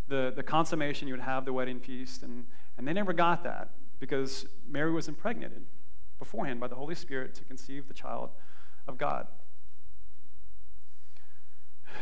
[0.08, 2.46] the, the consummation, you would have the wedding feast, and,
[2.78, 5.66] and they never got that because Mary was impregnated
[6.20, 8.30] beforehand by the Holy Spirit to conceive the child
[8.88, 9.28] of God.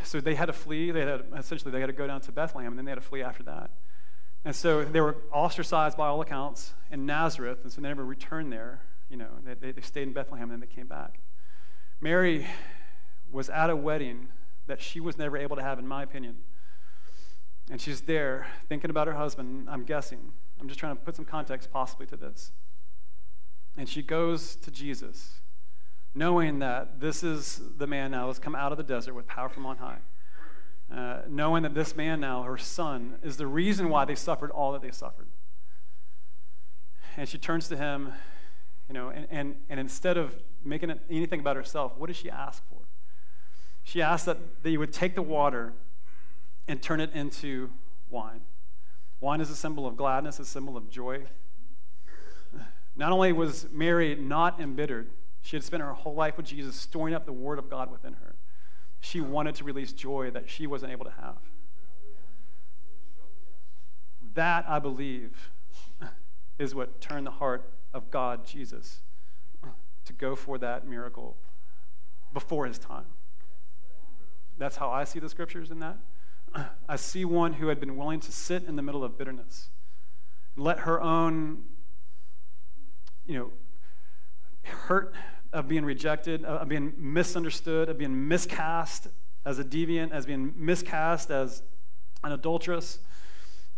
[0.02, 0.90] So they had to flee.
[0.90, 3.06] They had essentially they had to go down to Bethlehem, and then they had to
[3.06, 3.70] flee after that.
[4.44, 8.52] And so they were ostracized by all accounts in Nazareth, and so they never returned
[8.52, 8.82] there.
[9.08, 9.28] You know,
[9.60, 11.20] they, they stayed in Bethlehem, and then they came back.
[12.00, 12.46] Mary
[13.30, 14.28] was at a wedding
[14.66, 16.36] that she was never able to have, in my opinion.
[17.70, 21.24] And she's there thinking about her husband, I'm guessing, I'm just trying to put some
[21.24, 22.52] context possibly to this.
[23.76, 25.40] And she goes to Jesus,
[26.14, 29.48] knowing that this is the man now has come out of the desert with power
[29.48, 29.98] from on high.
[30.94, 34.72] Uh, knowing that this man now, her son, is the reason why they suffered all
[34.72, 35.26] that they suffered.
[37.16, 38.12] And she turns to him,
[38.88, 42.62] you know, and, and, and instead of making anything about herself, what does she ask
[42.68, 42.80] for?
[43.82, 45.72] She asked that they would take the water
[46.66, 47.70] and turn it into
[48.10, 48.40] wine.
[49.20, 51.24] Wine is a symbol of gladness, a symbol of joy.
[52.96, 55.10] Not only was Mary not embittered,
[55.42, 58.14] she had spent her whole life with Jesus, storing up the Word of God within
[58.14, 58.34] her.
[59.00, 61.36] She wanted to release joy that she wasn't able to have.
[64.34, 65.50] That, I believe,
[66.58, 69.00] is what turned the heart of God, Jesus,
[70.04, 71.36] to go for that miracle
[72.34, 73.06] before his time.
[74.58, 75.98] That's how I see the scriptures in that.
[76.88, 79.70] I see one who had been willing to sit in the middle of bitterness,
[80.56, 81.62] and let her own,
[83.26, 83.52] you know,
[84.64, 85.14] hurt
[85.52, 89.08] of being rejected, of being misunderstood, of being miscast
[89.44, 91.62] as a deviant, as being miscast as
[92.24, 92.98] an adulteress,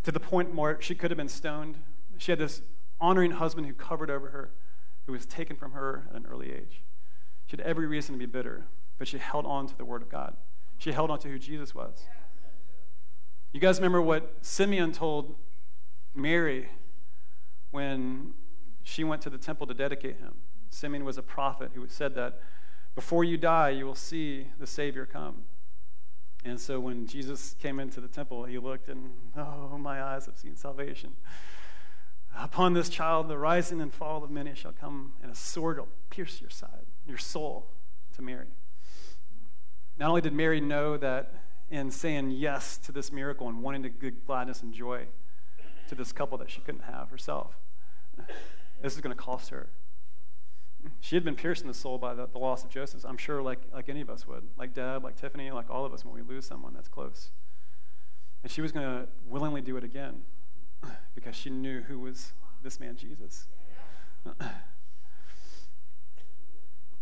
[0.05, 1.77] to the point where she could have been stoned.
[2.19, 2.63] She had this
[3.01, 4.51] honoring husband who covered over her,
[5.07, 6.83] who was taken from her at an early age.
[7.47, 8.65] She had every reason to be bitter,
[8.99, 10.37] but she held on to the word of God.
[10.79, 12.03] She held on to who Jesus was.
[13.53, 15.35] You guys remember what Simeon told
[16.15, 16.69] Mary
[17.71, 18.35] when
[18.83, 20.35] she went to the temple to dedicate him?
[20.69, 22.41] Simeon was a prophet who said that
[22.95, 25.45] before you die, you will see the Savior come.
[26.45, 30.39] And so when Jesus came into the temple, he looked and, oh, my eyes have
[30.39, 31.15] seen salvation.
[32.39, 35.89] Upon this child, the rising and fall of many shall come, and a sword will
[36.11, 37.67] pierce your side, your soul,
[38.15, 38.49] to Mary.
[39.99, 41.33] Not only did Mary know that
[41.71, 45.07] in saying yes to this miracle and wanting to give gladness and joy
[45.89, 47.57] to this couple that she couldn't have herself,
[48.83, 49.69] this is going to cost her.
[51.01, 53.43] She had been pierced in the soul by the, the loss of Joseph, I'm sure,
[53.43, 56.15] like, like any of us would, like Deb, like Tiffany, like all of us when
[56.15, 57.31] we lose someone that's close.
[58.43, 60.23] And she was going to willingly do it again
[61.15, 63.47] because she knew who was this man, Jesus.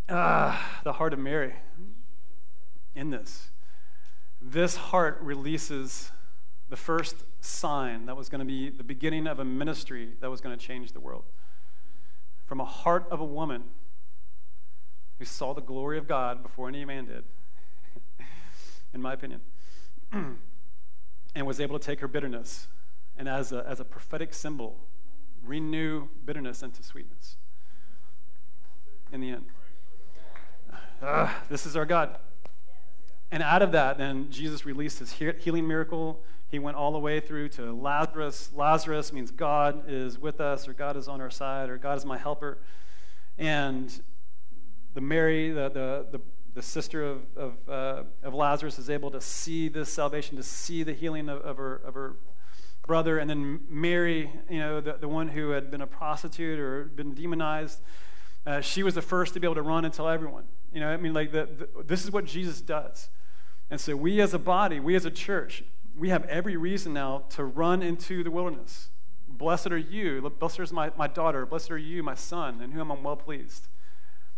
[0.09, 1.55] ah, the heart of Mary
[2.95, 3.51] in this.
[4.41, 6.11] This heart releases
[6.69, 10.41] the first sign that was going to be the beginning of a ministry that was
[10.41, 11.25] going to change the world.
[12.47, 13.65] From a heart of a woman
[15.19, 17.25] who saw the glory of God before any man did,
[18.95, 19.41] in my opinion,
[20.13, 22.69] and was able to take her bitterness
[23.17, 24.81] and, as a, as a prophetic symbol,
[25.43, 27.37] renew bitterness into sweetness
[29.13, 29.45] in the end.
[31.03, 32.17] Uh, this is our God.
[33.31, 36.23] And out of that, then Jesus released his healing miracle.
[36.49, 38.51] He went all the way through to Lazarus.
[38.55, 42.05] Lazarus means God is with us, or God is on our side, or God is
[42.05, 42.59] my helper.
[43.37, 44.01] And
[44.95, 46.21] the Mary, the, the, the,
[46.55, 50.85] the sister of, of, uh, of, Lazarus, is able to see this salvation, to see
[50.85, 52.17] the healing of, of, her, of her
[52.87, 53.19] brother.
[53.19, 57.15] And then Mary, you know, the, the one who had been a prostitute or been
[57.15, 57.81] demonized,
[58.47, 60.45] uh, she was the first to be able to run and tell everyone.
[60.73, 63.09] You know, I mean, like, the, the, this is what Jesus does.
[63.71, 65.65] And so, we as a body, we as a church,
[65.97, 68.89] we have every reason now to run into the wilderness.
[69.29, 70.21] Blessed are you.
[70.39, 71.47] Blessed is my, my daughter.
[71.47, 73.69] Blessed are you, my son, in whom I'm well pleased.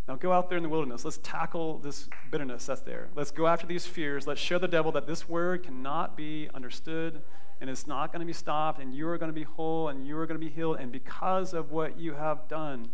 [0.07, 1.05] Now go out there in the wilderness.
[1.05, 3.09] Let's tackle this bitterness that's there.
[3.17, 4.27] Let's go after these fears.
[4.27, 7.23] Let's show the devil that this word cannot be understood
[7.61, 10.07] and it's not going to be stopped, and you are going to be whole and
[10.07, 10.79] you are going to be healed.
[10.79, 12.91] And because of what you have done,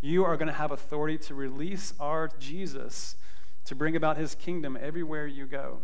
[0.00, 3.16] you are going to have authority to release our Jesus
[3.64, 5.80] to bring about his kingdom everywhere you go.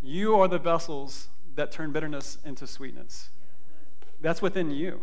[0.00, 3.30] You are the vessels that turn bitterness into sweetness.
[4.20, 5.02] That's within you.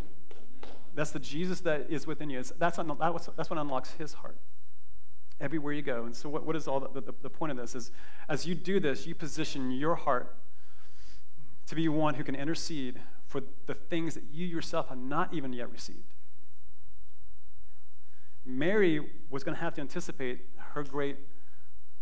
[0.95, 2.41] That's the Jesus that is within you.
[2.57, 4.37] That's, that's what unlocks his heart
[5.39, 6.05] everywhere you go.
[6.05, 7.75] And so, what, what is all the, the, the point of this?
[7.75, 7.91] Is
[8.27, 10.35] as you do this, you position your heart
[11.69, 15.53] to be one who can intercede for the things that you yourself have not even
[15.53, 16.15] yet received.
[18.43, 21.17] Mary was going to have to anticipate her great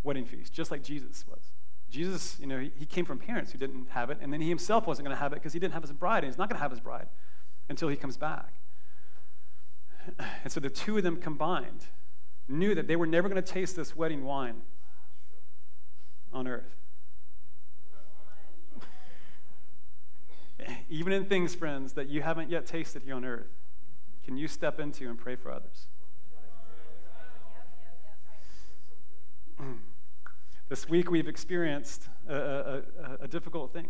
[0.04, 1.52] wedding feast, just like Jesus was.
[1.90, 4.88] Jesus, you know, he, came from parents who didn't have it, and then he himself
[4.88, 6.58] wasn't going to have it because he didn't have his bride, and he's not going
[6.58, 7.08] to have his bride
[7.68, 8.54] until he comes back.
[10.44, 11.88] And so the two of them combined
[12.48, 14.62] knew that they were never going to taste this wedding wine
[16.32, 16.78] on earth.
[20.90, 23.52] Even in things, friends, that you haven't yet tasted here on earth,
[24.24, 25.88] can you step into and pray for others?
[30.70, 32.82] this week we've experienced a, a,
[33.22, 33.88] a, difficult thing.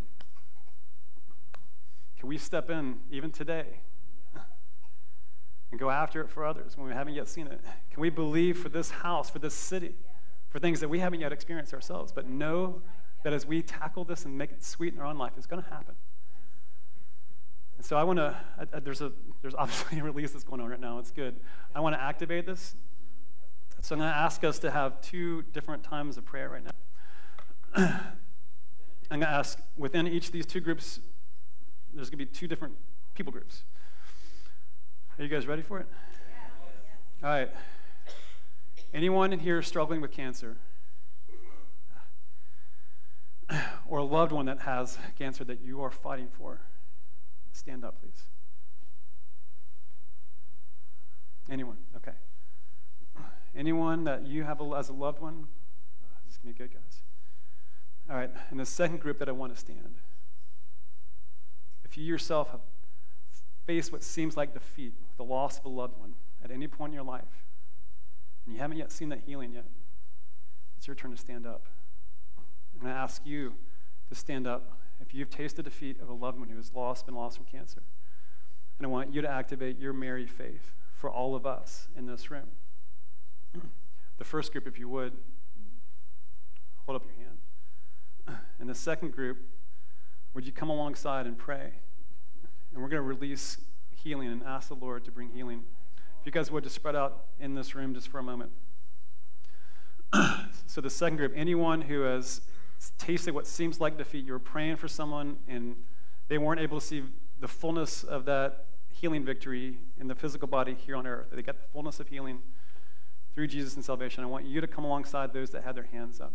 [2.20, 3.82] Can we step in even today
[5.72, 7.59] and go after it for others when we haven't yet seen it?
[7.91, 9.95] Can we believe for this house, for this city,
[10.49, 12.82] for things that we haven't yet experienced ourselves, but know
[13.24, 15.61] that as we tackle this and make it sweet in our own life, it's going
[15.61, 15.95] to happen?
[17.78, 18.36] And so I want to,
[18.84, 19.12] there's, a,
[19.42, 21.00] there's obviously a release that's going on right now.
[21.00, 21.40] It's good.
[21.74, 22.76] I want to activate this.
[23.82, 26.72] So I'm going to ask us to have two different times of prayer right now.
[29.10, 31.00] I'm going to ask within each of these two groups,
[31.94, 32.74] there's going to be two different
[33.14, 33.64] people groups.
[35.18, 35.88] Are you guys ready for it?
[37.24, 37.50] All right.
[38.94, 40.58] Anyone in here struggling with cancer?
[43.90, 46.60] Or a loved one that has cancer that you are fighting for?
[47.58, 48.22] Stand up, please.
[51.49, 51.78] Anyone?
[51.95, 52.12] Okay.
[53.55, 55.47] Anyone that you have as a loved one?
[56.24, 57.01] This is going to be good, guys.
[58.12, 58.30] All right.
[58.51, 59.95] And the second group that I want to stand.
[61.84, 62.62] If you yourself have
[63.66, 66.93] faced what seems like defeat, the loss of a loved one at any point in
[66.93, 67.43] your life,
[68.45, 69.66] and you haven't yet seen that healing yet,
[70.78, 71.66] it's your turn to stand up.
[72.38, 73.55] I'm going to ask you
[74.10, 77.06] to stand up if you've tasted the defeat of a loved one who has lost,
[77.06, 77.84] been lost from cancer.
[78.78, 82.30] And I want you to activate your Mary faith for all of us in this
[82.32, 82.50] room.
[84.18, 85.14] The first group, if you would,
[86.86, 88.41] hold up your hand.
[88.60, 89.38] And the second group,
[90.34, 91.72] would you come alongside and pray?
[92.74, 93.58] And we're going to release
[93.95, 95.64] healing and ask the Lord to bring healing.
[96.20, 98.52] If you guys would just spread out in this room just for a moment.
[100.66, 102.41] so, the second group, anyone who has
[102.98, 104.26] tasted what seems like defeat.
[104.26, 105.76] You were praying for someone, and
[106.28, 107.04] they weren't able to see
[107.40, 111.28] the fullness of that healing victory in the physical body here on earth.
[111.32, 112.40] They got the fullness of healing
[113.34, 114.24] through Jesus and salvation.
[114.24, 116.34] I want you to come alongside those that had their hands up.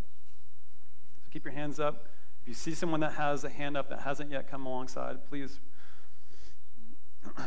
[1.25, 2.07] So keep your hands up.
[2.43, 5.61] If you see someone that has a hand up that hasn't yet come alongside, please.
[7.39, 7.45] All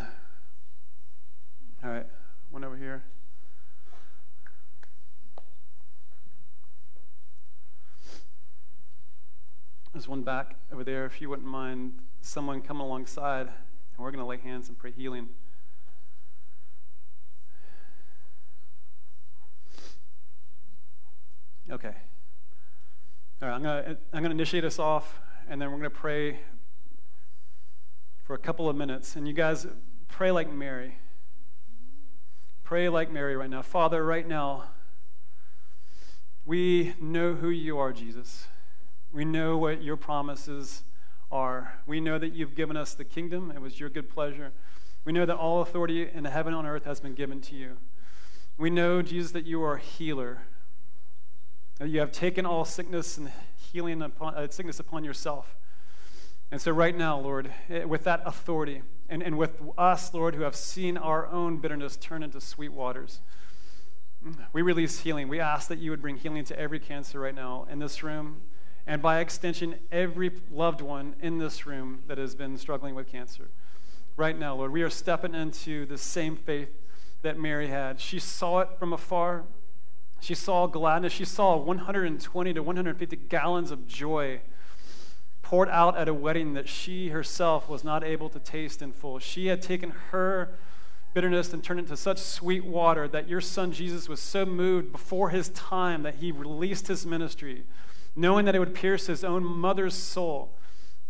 [1.83, 2.07] right,
[2.49, 3.03] one over here.
[9.95, 11.05] There's one back over there.
[11.05, 14.91] If you wouldn't mind someone coming alongside, and we're going to lay hands and pray
[14.91, 15.29] healing.
[21.71, 21.95] Okay.
[23.41, 25.97] All right, I'm going to I'm to initiate us off, and then we're going to
[25.97, 26.39] pray
[28.25, 29.15] for a couple of minutes.
[29.15, 29.65] And you guys
[30.09, 30.97] pray like Mary.
[32.65, 33.61] Pray like Mary right now.
[33.61, 34.71] Father, right now,
[36.45, 38.49] we know who you are, Jesus.
[39.15, 40.83] We know what your promises
[41.31, 41.79] are.
[41.87, 43.49] We know that you've given us the kingdom.
[43.49, 44.51] It was your good pleasure.
[45.05, 47.77] We know that all authority in heaven and on earth has been given to you.
[48.57, 50.39] We know, Jesus, that you are a healer.
[51.79, 55.55] That you have taken all sickness and healing upon, uh, sickness upon yourself.
[56.51, 60.41] And so, right now, Lord, eh, with that authority, and, and with us, Lord, who
[60.41, 63.21] have seen our own bitterness turn into sweet waters,
[64.51, 65.29] we release healing.
[65.29, 68.41] We ask that you would bring healing to every cancer right now in this room
[68.87, 73.49] and by extension, every loved one in this room that has been struggling with cancer.
[74.15, 76.69] Right now, Lord, we are stepping into the same faith
[77.23, 77.99] that Mary had.
[77.99, 79.43] She saw it from afar.
[80.21, 81.13] She saw gladness.
[81.13, 84.41] She saw 120 to 150 gallons of joy
[85.41, 89.19] poured out at a wedding that she herself was not able to taste in full.
[89.19, 90.49] She had taken her
[91.13, 94.91] bitterness and turned it into such sweet water that your son Jesus was so moved
[94.91, 97.63] before his time that he released his ministry
[98.15, 100.51] knowing that it would pierce his own mother's soul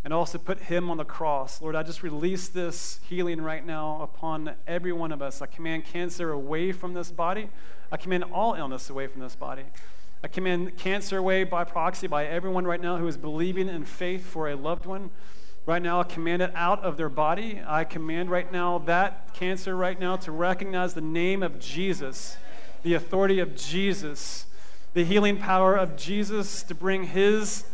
[0.04, 1.62] and also put him on the cross.
[1.62, 5.42] Lord, I just release this healing right now upon every one of us.
[5.42, 7.50] I command cancer away from this body.
[7.92, 9.64] I command all illness away from this body.
[10.24, 14.26] I command cancer away by proxy by everyone right now who is believing in faith
[14.26, 15.12] for a loved one.
[15.66, 17.62] Right now, I command it out of their body.
[17.66, 22.38] I command right now that cancer right now to recognize the name of Jesus,
[22.84, 24.46] the authority of Jesus
[24.96, 27.66] the healing power of Jesus to bring his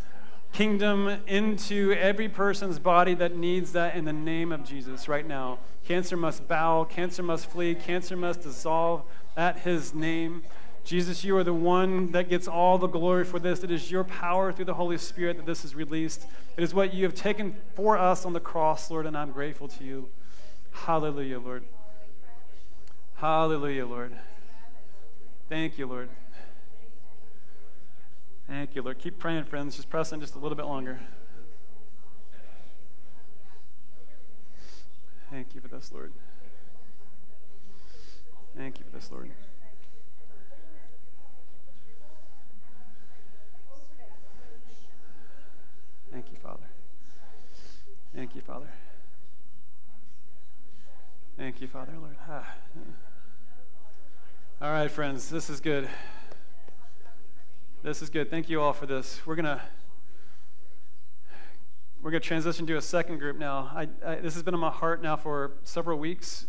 [0.54, 5.60] kingdom into every person's body that needs that in the name of Jesus right now.
[5.86, 9.04] Cancer must bow, cancer must flee, cancer must dissolve
[9.38, 10.42] at his name.
[10.84, 13.64] Jesus, you are the one that gets all the glory for this.
[13.64, 16.26] It is your power through the Holy Spirit that this is released.
[16.58, 19.68] It is what you have taken for us on the cross, Lord, and I'm grateful
[19.68, 20.10] to you.
[20.72, 21.66] Hallelujah, Lord.
[23.18, 24.16] Hallelujah, Lord.
[25.50, 26.10] Thank you, Lord.
[28.52, 29.00] Thank you, Lord.
[29.00, 29.78] Keep praying, friends.
[29.78, 31.00] Just press in just a little bit longer.
[35.32, 36.12] Thank you for this, Lord.
[38.58, 39.32] Thank you for this, Lord.
[46.12, 46.68] Thank you, Father.
[48.14, 48.70] Thank you, Father.
[51.38, 52.18] Thank you, Father, Lord.
[52.30, 52.54] Ah.
[54.62, 55.88] All right, friends, this is good.
[57.84, 58.30] This is good.
[58.30, 59.26] Thank you all for this.
[59.26, 59.60] We're gonna
[62.00, 63.72] we're gonna transition to a second group now.
[63.74, 66.46] I, I, this has been on my heart now for several weeks.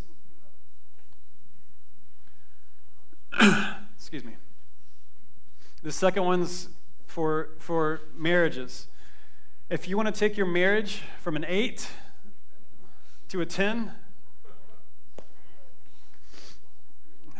[3.97, 4.35] Excuse me.
[5.81, 6.69] The second one's
[7.07, 8.85] for for marriages.
[9.71, 11.89] If you want to take your marriage from an eight
[13.29, 13.93] to a ten,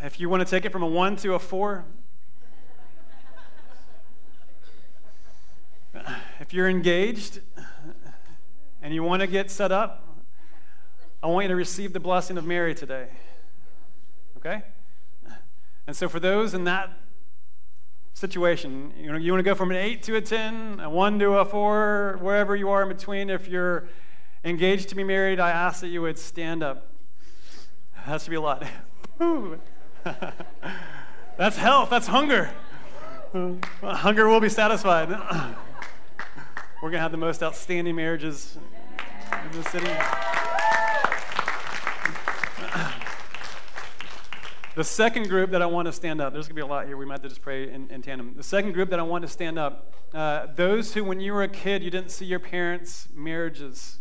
[0.02, 1.86] if you want to take it from a one to a four,
[6.40, 7.40] if you're engaged
[8.82, 10.08] and you want to get set up,
[11.22, 13.08] I want you to receive the blessing of Mary today.
[14.38, 14.64] Okay?
[15.88, 16.92] And so, for those in that
[18.14, 21.20] situation, you, know, you want to go from an 8 to a 10, a 1
[21.20, 23.88] to a 4, wherever you are in between, if you're
[24.44, 26.88] engaged to be married, I ask that you would stand up.
[28.06, 28.66] That to be a lot.
[31.38, 32.52] that's health, that's hunger.
[33.82, 35.10] hunger will be satisfied.
[36.84, 38.58] We're going to have the most outstanding marriages
[39.32, 39.90] in the city.
[44.76, 46.86] The second group that I want to stand up, there's going to be a lot
[46.86, 46.98] here.
[46.98, 48.34] We might just pray in, in tandem.
[48.36, 51.44] The second group that I want to stand up, uh, those who, when you were
[51.44, 54.00] a kid, you didn't see your parents' marriages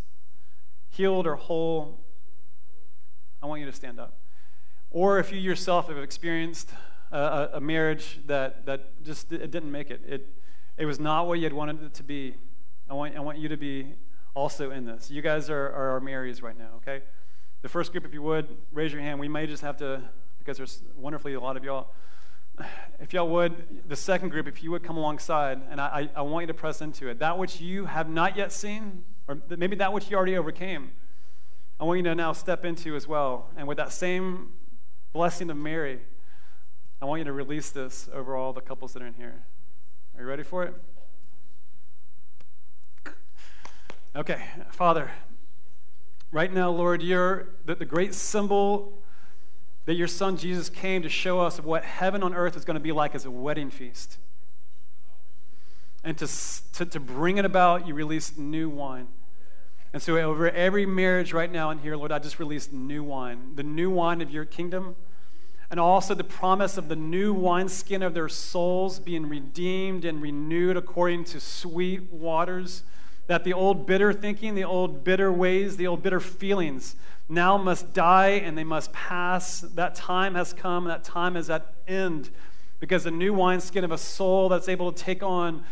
[0.90, 2.00] healed or whole,
[3.40, 4.18] I want you to stand up.
[4.90, 6.70] Or if you yourself have experienced
[7.12, 10.34] a, a marriage that, that just it didn't make it, it,
[10.76, 12.34] it was not what you had wanted it to be,
[12.88, 13.94] I want, I want you to be
[14.34, 15.10] also in this.
[15.10, 17.02] You guys are, are our Marys right now, okay?
[17.62, 19.20] The first group, if you would, raise your hand.
[19.20, 20.02] We may just have to
[20.38, 21.90] because there's wonderfully a lot of y'all.
[23.00, 26.42] If y'all would, the second group, if you would come alongside, and I, I want
[26.42, 27.20] you to press into it.
[27.20, 30.92] That which you have not yet seen, or maybe that which you already overcame,
[31.80, 33.50] I want you to now step into as well.
[33.56, 34.50] And with that same
[35.12, 36.00] blessing of Mary,
[37.00, 39.44] I want you to release this over all the couples that are in here.
[40.16, 40.74] Are you ready for it?
[44.14, 45.10] Okay, Father,
[46.32, 48.98] right now, Lord, you're the, the great symbol
[49.86, 52.80] that your son Jesus came to show us what heaven on earth is going to
[52.80, 54.18] be like as a wedding feast.
[56.04, 56.28] And to,
[56.74, 59.08] to, to bring it about, you release new wine.
[59.94, 63.52] And so, over every marriage right now in here, Lord, I just release new wine,
[63.54, 64.94] the new wine of your kingdom,
[65.70, 70.76] and also the promise of the new wineskin of their souls being redeemed and renewed
[70.76, 72.82] according to sweet waters.
[73.32, 76.96] That the old bitter thinking, the old bitter ways, the old bitter feelings,
[77.30, 79.62] now must die and they must pass.
[79.62, 82.28] That time has come, that time is at end
[82.78, 85.64] because the new wineskin of a soul that's able to take on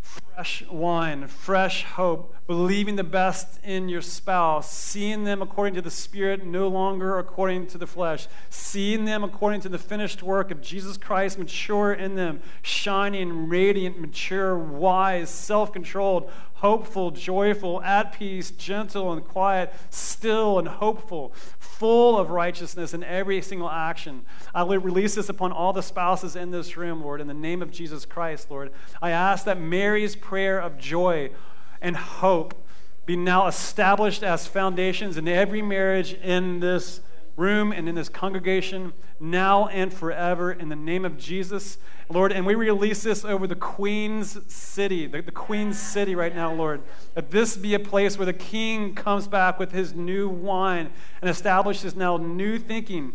[0.00, 5.90] fresh wine, fresh hope, believing the best in your spouse, seeing them according to the
[5.90, 10.60] Spirit, no longer according to the flesh, seeing them according to the finished work of
[10.60, 18.50] Jesus Christ, mature in them, shining, radiant, mature, wise, self controlled, hopeful, joyful, at peace,
[18.50, 24.22] gentle and quiet, still and hopeful, full of righteousness in every single action.
[24.54, 27.70] I release this upon all the spouses in this room, Lord, in the name of
[27.70, 28.72] Jesus Christ, Lord.
[29.00, 31.30] I ask that Mary's prayer of joy
[31.80, 32.54] and hope
[33.06, 37.00] be now established as foundations in every marriage in this
[37.38, 41.78] room and in this congregation now and forever in the name of Jesus.
[42.10, 46.52] Lord, and we release this over the Queen's city, the, the Queen's city right now,
[46.52, 46.82] Lord,
[47.14, 51.30] that this be a place where the King comes back with his new wine and
[51.30, 53.12] establishes now new thinking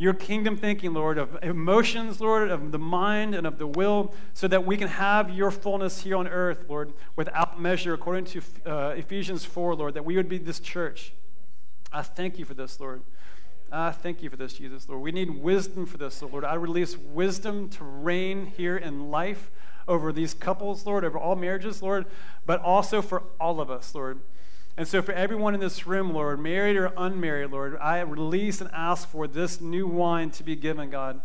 [0.00, 4.48] your kingdom thinking, Lord, of emotions, Lord, of the mind and of the will, so
[4.48, 8.94] that we can have your fullness here on earth, Lord, without measure, according to uh,
[8.96, 11.12] Ephesians 4, Lord, that we would be this church.
[11.92, 13.02] I thank you for this, Lord.
[13.72, 15.00] I thank you for this, Jesus, Lord.
[15.00, 16.44] We need wisdom for this, Lord.
[16.44, 19.50] I release wisdom to reign here in life
[19.86, 22.06] over these couples, Lord, over all marriages, Lord,
[22.46, 24.20] but also for all of us, Lord.
[24.76, 28.70] And so, for everyone in this room, Lord, married or unmarried, Lord, I release and
[28.72, 31.20] ask for this new wine to be given, God.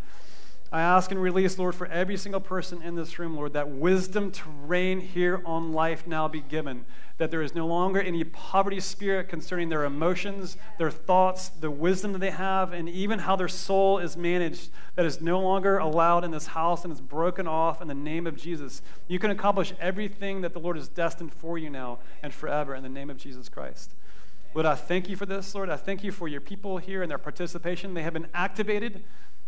[0.72, 4.32] I ask and release, Lord, for every single person in this room, Lord, that wisdom
[4.32, 6.86] to reign here on life now be given
[7.18, 12.11] that there is no longer any poverty spirit concerning their emotions, their thoughts, the wisdom
[12.11, 16.26] that they have, and even how their soul is managed that is no longer allowed
[16.26, 18.82] in this house and is broken off in the name of Jesus.
[19.07, 22.84] You can accomplish everything that the Lord is destined for you now and forever in
[22.84, 23.93] the name of Jesus Christ.
[24.53, 25.70] Lord, I thank you for this, Lord.
[25.70, 27.93] I thank you for your people here and their participation.
[27.93, 29.03] They have been activated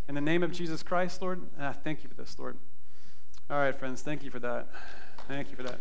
[0.08, 1.42] in the name of Jesus Christ, Lord.
[1.56, 2.56] And I thank you for this, Lord.
[3.50, 4.68] All right, friends, thank you for that.
[5.28, 5.78] Thank you for that.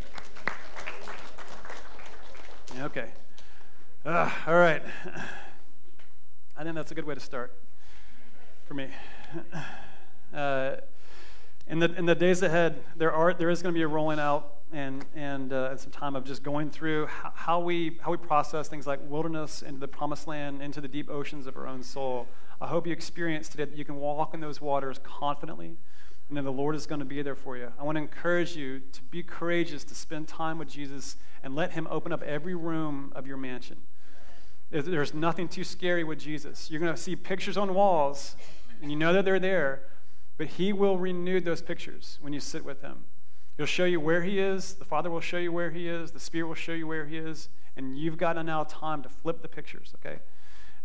[2.79, 3.09] Okay.
[4.05, 4.83] Uh, all right.
[6.57, 7.53] I think that's a good way to start
[8.67, 8.89] for me.
[10.33, 10.75] Uh,
[11.67, 14.19] in, the, in the days ahead, there, are, there is going to be a rolling
[14.19, 18.11] out and, and, uh, and some time of just going through how, how, we, how
[18.11, 21.67] we process things like wilderness into the promised land, into the deep oceans of our
[21.67, 22.27] own soul.
[22.59, 25.77] I hope you experience today that you can walk in those waters confidently
[26.29, 27.71] and then the Lord is going to be there for you.
[27.79, 31.71] I want to encourage you to be courageous, to spend time with Jesus, and let
[31.71, 33.77] Him open up every room of your mansion.
[34.69, 36.69] There's nothing too scary with Jesus.
[36.69, 38.35] You're going to see pictures on walls,
[38.81, 39.83] and you know that they're there,
[40.37, 43.05] but He will renew those pictures when you sit with Him.
[43.57, 46.19] He'll show you where He is, the Father will show you where He is, the
[46.19, 49.47] Spirit will show you where He is, and you've got now time to flip the
[49.47, 50.19] pictures, okay?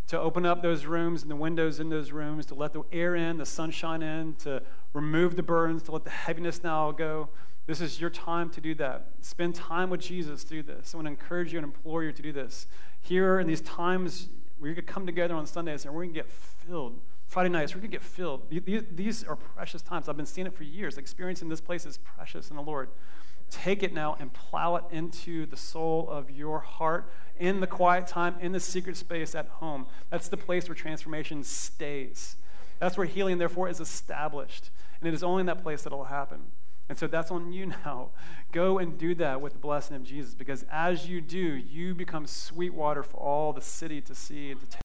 [0.09, 3.15] To open up those rooms and the windows in those rooms, to let the air
[3.15, 4.63] in, the sunshine in, to
[4.95, 7.29] remove the burdens, to let the heaviness now go.
[7.67, 9.07] This is your time to do that.
[9.21, 10.95] Spend time with Jesus through this.
[10.95, 12.67] I want to encourage you and implore you to do this.
[13.01, 17.01] Here in these times, we're come together on Sundays and going to get filled.
[17.33, 18.43] Friday nights, we're going to get filled.
[18.95, 20.07] These, are precious times.
[20.07, 20.99] I've been seeing it for years.
[20.99, 22.91] Experiencing this place is precious in the Lord.
[23.49, 28.07] Take it now and plow it into the soul of your heart in the quiet
[28.07, 29.87] time, in the secret space at home.
[30.11, 32.37] That's the place where transformation stays.
[32.81, 34.69] That's where healing, therefore, is established.
[35.01, 36.43] And it is only in that place that it will happen.
[36.91, 38.11] And so that's on you now.
[38.53, 42.27] Go and do that with the blessing of Jesus because as you do, you become
[42.27, 44.67] sweet water for all the city to see and to